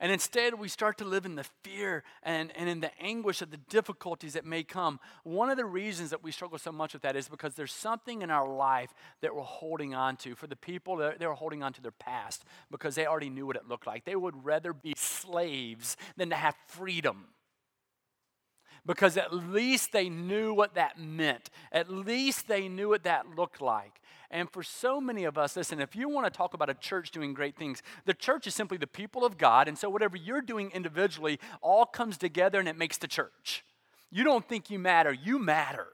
and 0.00 0.12
instead, 0.12 0.54
we 0.54 0.68
start 0.68 0.96
to 0.98 1.04
live 1.04 1.26
in 1.26 1.34
the 1.34 1.46
fear 1.64 2.04
and, 2.22 2.52
and 2.56 2.68
in 2.68 2.80
the 2.80 2.90
anguish 3.00 3.42
of 3.42 3.50
the 3.50 3.56
difficulties 3.56 4.34
that 4.34 4.44
may 4.44 4.62
come. 4.62 5.00
One 5.24 5.50
of 5.50 5.56
the 5.56 5.64
reasons 5.64 6.10
that 6.10 6.22
we 6.22 6.30
struggle 6.30 6.58
so 6.58 6.70
much 6.70 6.92
with 6.92 7.02
that 7.02 7.16
is 7.16 7.28
because 7.28 7.54
there's 7.54 7.72
something 7.72 8.22
in 8.22 8.30
our 8.30 8.48
life 8.48 8.94
that 9.22 9.34
we're 9.34 9.42
holding 9.42 9.94
on 9.94 10.16
to. 10.18 10.36
For 10.36 10.46
the 10.46 10.54
people, 10.54 10.96
they 10.96 11.26
were 11.26 11.34
holding 11.34 11.64
on 11.64 11.72
to 11.72 11.82
their 11.82 11.90
past 11.90 12.44
because 12.70 12.94
they 12.94 13.06
already 13.06 13.30
knew 13.30 13.44
what 13.44 13.56
it 13.56 13.68
looked 13.68 13.88
like. 13.88 14.04
They 14.04 14.14
would 14.14 14.44
rather 14.44 14.72
be 14.72 14.94
slaves 14.96 15.96
than 16.16 16.30
to 16.30 16.36
have 16.36 16.54
freedom 16.68 17.26
because 18.88 19.18
at 19.18 19.34
least 19.34 19.92
they 19.92 20.08
knew 20.08 20.54
what 20.54 20.74
that 20.74 20.98
meant. 20.98 21.50
At 21.70 21.90
least 21.90 22.48
they 22.48 22.68
knew 22.68 22.88
what 22.88 23.02
that 23.02 23.36
looked 23.36 23.60
like. 23.60 24.00
And 24.30 24.50
for 24.50 24.62
so 24.62 25.00
many 25.00 25.24
of 25.24 25.38
us, 25.38 25.56
listen, 25.56 25.80
if 25.80 25.96
you 25.96 26.08
want 26.08 26.26
to 26.26 26.36
talk 26.36 26.52
about 26.52 26.68
a 26.68 26.74
church 26.74 27.10
doing 27.10 27.32
great 27.32 27.56
things, 27.56 27.82
the 28.04 28.12
church 28.12 28.46
is 28.46 28.54
simply 28.54 28.76
the 28.76 28.86
people 28.86 29.24
of 29.24 29.38
God. 29.38 29.68
And 29.68 29.78
so 29.78 29.88
whatever 29.88 30.16
you're 30.16 30.42
doing 30.42 30.70
individually 30.72 31.40
all 31.62 31.86
comes 31.86 32.18
together 32.18 32.58
and 32.58 32.68
it 32.68 32.76
makes 32.76 32.98
the 32.98 33.08
church. 33.08 33.64
You 34.10 34.24
don't 34.24 34.46
think 34.46 34.70
you 34.70 34.78
matter, 34.78 35.12
you 35.12 35.38
matter. 35.38 35.88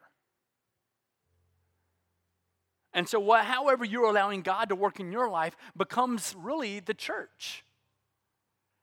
And 2.92 3.09
so, 3.09 3.18
what, 3.18 3.44
however, 3.44 3.85
you're 3.85 4.09
allowing 4.09 4.42
God 4.42 4.68
to 4.68 4.77
work 4.77 5.01
in 5.01 5.11
your 5.11 5.29
life 5.29 5.57
becomes 5.77 6.35
really 6.38 6.79
the 6.79 6.94
church. 6.94 7.64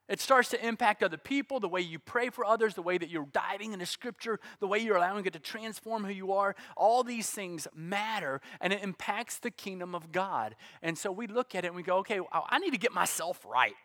It 0.10 0.20
starts 0.20 0.50
to 0.50 0.68
impact 0.68 1.04
other 1.04 1.18
people, 1.18 1.60
the 1.60 1.70
way 1.70 1.80
you 1.80 1.98
pray 1.98 2.30
for 2.30 2.44
others, 2.44 2.74
the 2.74 2.82
way 2.82 2.98
that 2.98 3.10
you're 3.10 3.28
diving 3.32 3.72
into 3.72 3.86
scripture, 3.86 4.40
the 4.60 4.68
way 4.68 4.80
you're 4.80 4.98
allowing 4.98 5.26
it 5.26 5.34
to 5.34 5.40
transform 5.40 6.04
who 6.04 6.12
you 6.12 6.34
are. 6.34 6.56
All 6.76 7.04
these 7.04 7.30
things 7.30 7.68
matter 7.74 8.42
and 8.60 8.74
it 8.74 8.84
impacts 8.84 9.40
the 9.40 9.52
kingdom 9.52 9.96
of 9.96 10.12
God. 10.12 10.56
And 10.82 10.98
so 10.98 11.12
we 11.12 11.28
look 11.28 11.56
at 11.56 11.64
it 11.64 11.68
and 11.68 11.76
we 11.76 11.84
go, 11.84 11.98
okay, 12.00 12.20
I 12.32 12.60
need 12.60 12.72
to 12.72 12.78
get 12.78 12.94
myself 12.94 13.46
right. 13.46 13.76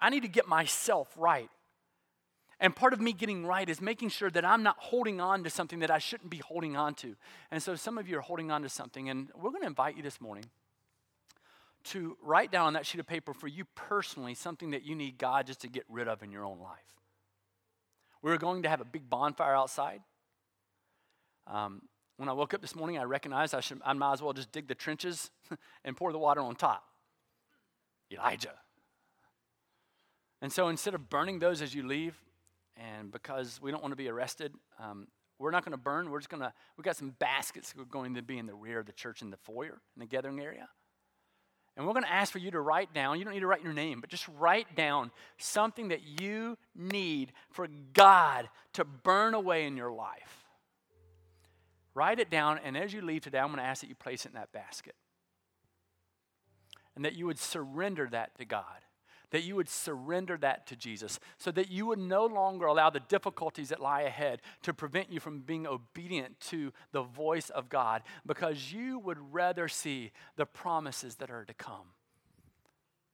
I 0.00 0.10
need 0.10 0.22
to 0.22 0.28
get 0.28 0.46
myself 0.46 1.12
right. 1.16 1.50
And 2.60 2.76
part 2.76 2.92
of 2.92 3.00
me 3.00 3.12
getting 3.12 3.44
right 3.44 3.68
is 3.68 3.80
making 3.80 4.10
sure 4.10 4.30
that 4.30 4.44
I'm 4.44 4.62
not 4.62 4.76
holding 4.78 5.20
on 5.20 5.42
to 5.44 5.50
something 5.50 5.80
that 5.80 5.90
I 5.90 5.98
shouldn't 5.98 6.30
be 6.30 6.38
holding 6.38 6.76
on 6.76 6.94
to. 6.96 7.16
And 7.50 7.62
so 7.62 7.74
some 7.74 7.98
of 7.98 8.08
you 8.08 8.18
are 8.18 8.22
holding 8.22 8.50
on 8.52 8.62
to 8.62 8.68
something, 8.68 9.08
and 9.10 9.28
we're 9.34 9.50
going 9.50 9.62
to 9.62 9.66
invite 9.66 9.96
you 9.96 10.02
this 10.02 10.20
morning 10.20 10.44
to 11.84 12.16
write 12.22 12.50
down 12.50 12.66
on 12.66 12.72
that 12.74 12.86
sheet 12.86 13.00
of 13.00 13.06
paper 13.06 13.34
for 13.34 13.46
you 13.46 13.64
personally 13.74 14.34
something 14.34 14.70
that 14.70 14.84
you 14.84 14.94
need 14.94 15.18
God 15.18 15.46
just 15.46 15.60
to 15.60 15.68
get 15.68 15.84
rid 15.88 16.08
of 16.08 16.22
in 16.22 16.30
your 16.30 16.44
own 16.44 16.58
life. 16.58 16.78
We 18.22 18.30
were 18.30 18.38
going 18.38 18.62
to 18.62 18.68
have 18.68 18.80
a 18.80 18.86
big 18.86 19.08
bonfire 19.10 19.54
outside. 19.54 20.00
Um, 21.46 21.82
when 22.16 22.28
I 22.28 22.32
woke 22.32 22.54
up 22.54 22.62
this 22.62 22.74
morning, 22.74 22.96
I 22.96 23.02
recognized 23.02 23.54
I, 23.54 23.60
should, 23.60 23.80
I 23.84 23.92
might 23.92 24.14
as 24.14 24.22
well 24.22 24.32
just 24.32 24.50
dig 24.50 24.66
the 24.66 24.74
trenches 24.74 25.30
and 25.84 25.96
pour 25.96 26.12
the 26.12 26.18
water 26.18 26.40
on 26.40 26.54
top. 26.56 26.84
Elijah. 28.10 28.54
And 30.40 30.52
so 30.52 30.68
instead 30.68 30.94
of 30.94 31.10
burning 31.10 31.38
those 31.38 31.60
as 31.60 31.74
you 31.74 31.86
leave, 31.86 32.16
and 32.76 33.10
because 33.10 33.60
we 33.62 33.70
don't 33.70 33.82
want 33.82 33.92
to 33.92 33.96
be 33.96 34.08
arrested, 34.08 34.52
um, 34.78 35.08
we're 35.38 35.50
not 35.50 35.64
going 35.64 35.72
to 35.72 35.78
burn. 35.78 36.10
We're 36.10 36.20
just 36.20 36.30
going 36.30 36.42
to, 36.42 36.52
we've 36.76 36.84
got 36.84 36.96
some 36.96 37.10
baskets 37.18 37.74
are 37.78 37.84
going 37.84 38.14
to 38.14 38.22
be 38.22 38.38
in 38.38 38.46
the 38.46 38.54
rear 38.54 38.78
of 38.78 38.86
the 38.86 38.92
church 38.92 39.22
in 39.22 39.30
the 39.30 39.36
foyer, 39.36 39.80
in 39.96 40.00
the 40.00 40.06
gathering 40.06 40.40
area. 40.40 40.68
And 41.76 41.86
we're 41.86 41.92
going 41.92 42.04
to 42.04 42.12
ask 42.12 42.30
for 42.30 42.38
you 42.38 42.52
to 42.52 42.60
write 42.60 42.94
down, 42.94 43.18
you 43.18 43.24
don't 43.24 43.34
need 43.34 43.40
to 43.40 43.48
write 43.48 43.64
your 43.64 43.72
name, 43.72 44.00
but 44.00 44.08
just 44.08 44.28
write 44.38 44.76
down 44.76 45.10
something 45.38 45.88
that 45.88 46.02
you 46.20 46.56
need 46.76 47.32
for 47.50 47.66
God 47.92 48.48
to 48.74 48.84
burn 48.84 49.34
away 49.34 49.66
in 49.66 49.76
your 49.76 49.90
life. 49.90 50.44
Write 51.94 52.20
it 52.20 52.30
down, 52.30 52.60
and 52.64 52.76
as 52.76 52.92
you 52.92 53.02
leave 53.02 53.22
today, 53.22 53.38
I'm 53.38 53.48
going 53.48 53.58
to 53.58 53.64
ask 53.64 53.80
that 53.80 53.88
you 53.88 53.94
place 53.94 54.24
it 54.24 54.28
in 54.28 54.34
that 54.34 54.52
basket. 54.52 54.94
And 56.94 57.04
that 57.04 57.14
you 57.14 57.26
would 57.26 57.40
surrender 57.40 58.08
that 58.10 58.36
to 58.38 58.44
God 58.44 58.83
that 59.34 59.42
you 59.42 59.56
would 59.56 59.68
surrender 59.68 60.36
that 60.36 60.64
to 60.64 60.76
Jesus 60.76 61.18
so 61.38 61.50
that 61.50 61.68
you 61.68 61.86
would 61.86 61.98
no 61.98 62.24
longer 62.24 62.66
allow 62.66 62.88
the 62.88 63.00
difficulties 63.00 63.70
that 63.70 63.82
lie 63.82 64.02
ahead 64.02 64.40
to 64.62 64.72
prevent 64.72 65.10
you 65.10 65.18
from 65.18 65.40
being 65.40 65.66
obedient 65.66 66.38
to 66.38 66.72
the 66.92 67.02
voice 67.02 67.50
of 67.50 67.68
God 67.68 68.02
because 68.24 68.72
you 68.72 69.00
would 69.00 69.18
rather 69.32 69.66
see 69.66 70.12
the 70.36 70.46
promises 70.46 71.16
that 71.16 71.32
are 71.32 71.44
to 71.44 71.52
come, 71.52 71.94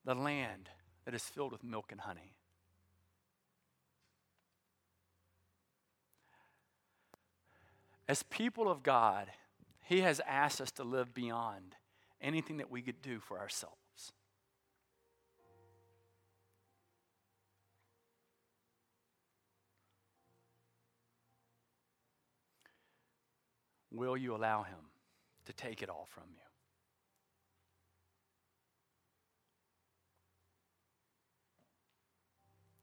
the 0.05 0.15
land 0.15 0.69
that 1.07 1.15
is 1.15 1.23
filled 1.23 1.53
with 1.53 1.65
milk 1.65 1.91
and 1.91 2.03
honey. 2.03 2.35
As 8.07 8.23
people 8.25 8.71
of 8.71 8.83
God, 8.83 9.29
He 9.87 10.03
has 10.03 10.21
asked 10.29 10.61
us 10.61 10.71
to 10.73 10.85
live 10.85 11.15
beyond 11.15 11.77
anything 12.21 12.59
that 12.59 12.71
we 12.71 12.83
could 12.83 13.01
do 13.01 13.21
for 13.21 13.39
ourselves. 13.39 13.80
Will 23.91 24.17
you 24.17 24.35
allow 24.35 24.63
Him 24.63 24.79
to 25.47 25.53
take 25.53 25.83
it 25.83 25.89
all 25.89 26.07
from 26.11 26.25
you? 26.31 26.43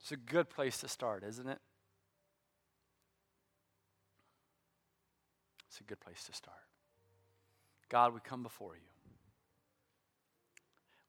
It's 0.01 0.11
a 0.11 0.15
good 0.15 0.49
place 0.49 0.77
to 0.79 0.87
start, 0.87 1.23
isn't 1.27 1.47
it? 1.47 1.59
It's 5.67 5.81
a 5.81 5.83
good 5.83 5.99
place 5.99 6.23
to 6.23 6.33
start. 6.33 6.57
God, 7.89 8.13
we 8.13 8.19
come 8.23 8.41
before 8.41 8.75
you. 8.75 8.81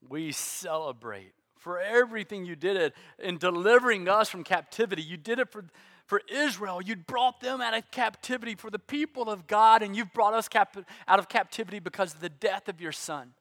We 0.08 0.32
celebrate 0.32 1.32
for 1.56 1.80
everything 1.80 2.44
you 2.44 2.56
did 2.56 2.76
it 2.76 2.94
in 3.18 3.38
delivering 3.38 4.08
us 4.08 4.28
from 4.28 4.44
captivity. 4.44 5.02
You 5.02 5.16
did 5.16 5.38
it 5.38 5.50
for 5.50 5.64
for 6.08 6.22
Israel. 6.28 6.82
You'd 6.82 7.06
brought 7.06 7.40
them 7.40 7.60
out 7.60 7.76
of 7.76 7.88
captivity 7.90 8.54
for 8.54 8.70
the 8.70 8.78
people 8.78 9.30
of 9.30 9.46
God, 9.46 9.82
and 9.82 9.94
you've 9.94 10.12
brought 10.12 10.34
us 10.34 10.48
cap- 10.48 10.76
out 11.06 11.18
of 11.18 11.28
captivity 11.28 11.78
because 11.78 12.14
of 12.14 12.20
the 12.20 12.30
death 12.30 12.68
of 12.68 12.80
your 12.80 12.92
Son 12.92 13.34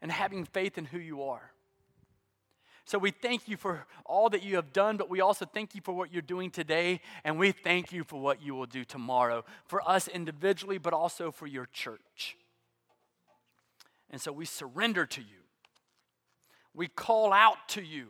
and 0.00 0.12
having 0.12 0.44
faith 0.44 0.78
in 0.78 0.84
who 0.84 0.98
you 0.98 1.22
are. 1.22 1.50
So 2.84 2.98
we 2.98 3.10
thank 3.10 3.48
you 3.48 3.56
for 3.56 3.86
all 4.04 4.28
that 4.28 4.42
you 4.42 4.56
have 4.56 4.74
done, 4.74 4.98
but 4.98 5.08
we 5.08 5.22
also 5.22 5.46
thank 5.46 5.74
you 5.74 5.80
for 5.82 5.94
what 5.94 6.12
you're 6.12 6.20
doing 6.20 6.50
today, 6.50 7.00
and 7.24 7.38
we 7.38 7.50
thank 7.50 7.92
you 7.92 8.04
for 8.04 8.20
what 8.20 8.42
you 8.42 8.54
will 8.54 8.66
do 8.66 8.84
tomorrow 8.84 9.42
for 9.64 9.80
us 9.88 10.06
individually, 10.06 10.76
but 10.76 10.92
also 10.92 11.30
for 11.30 11.46
your 11.46 11.66
church. 11.72 12.36
And 14.10 14.20
so 14.20 14.32
we 14.32 14.44
surrender 14.44 15.06
to 15.06 15.22
you. 15.22 15.44
We 16.74 16.88
call 16.88 17.32
out 17.32 17.68
to 17.68 17.82
you. 17.82 18.08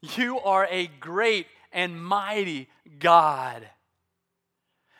You 0.00 0.40
are 0.40 0.66
a 0.70 0.86
great 0.86 1.46
and 1.72 2.02
mighty 2.02 2.68
God. 2.98 3.66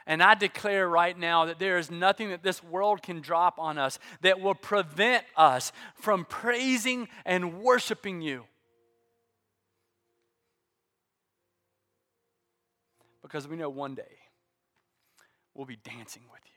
And 0.07 0.23
I 0.23 0.35
declare 0.35 0.89
right 0.89 1.17
now 1.17 1.45
that 1.45 1.59
there 1.59 1.79
is 1.79 1.91
nothing 1.91 2.31
that 2.31 2.43
this 2.43 2.65
world 2.65 3.03
can 3.03 3.21
drop 3.21 3.59
on 3.59 3.79
us 3.79 3.99
that 4.23 4.41
will 4.41 4.55
prevent 4.55 5.25
us 5.37 5.73
from 5.95 6.25
praising 6.25 7.09
and 7.25 7.61
worshiping 7.61 8.21
you. 8.21 8.45
Because 13.23 13.47
we 13.47 13.57
know 13.57 13.71
one 13.71 13.95
day 13.95 14.19
we'll 15.55 15.67
be 15.67 15.77
dancing 15.77 16.23
with 16.33 16.41
you. 16.45 16.50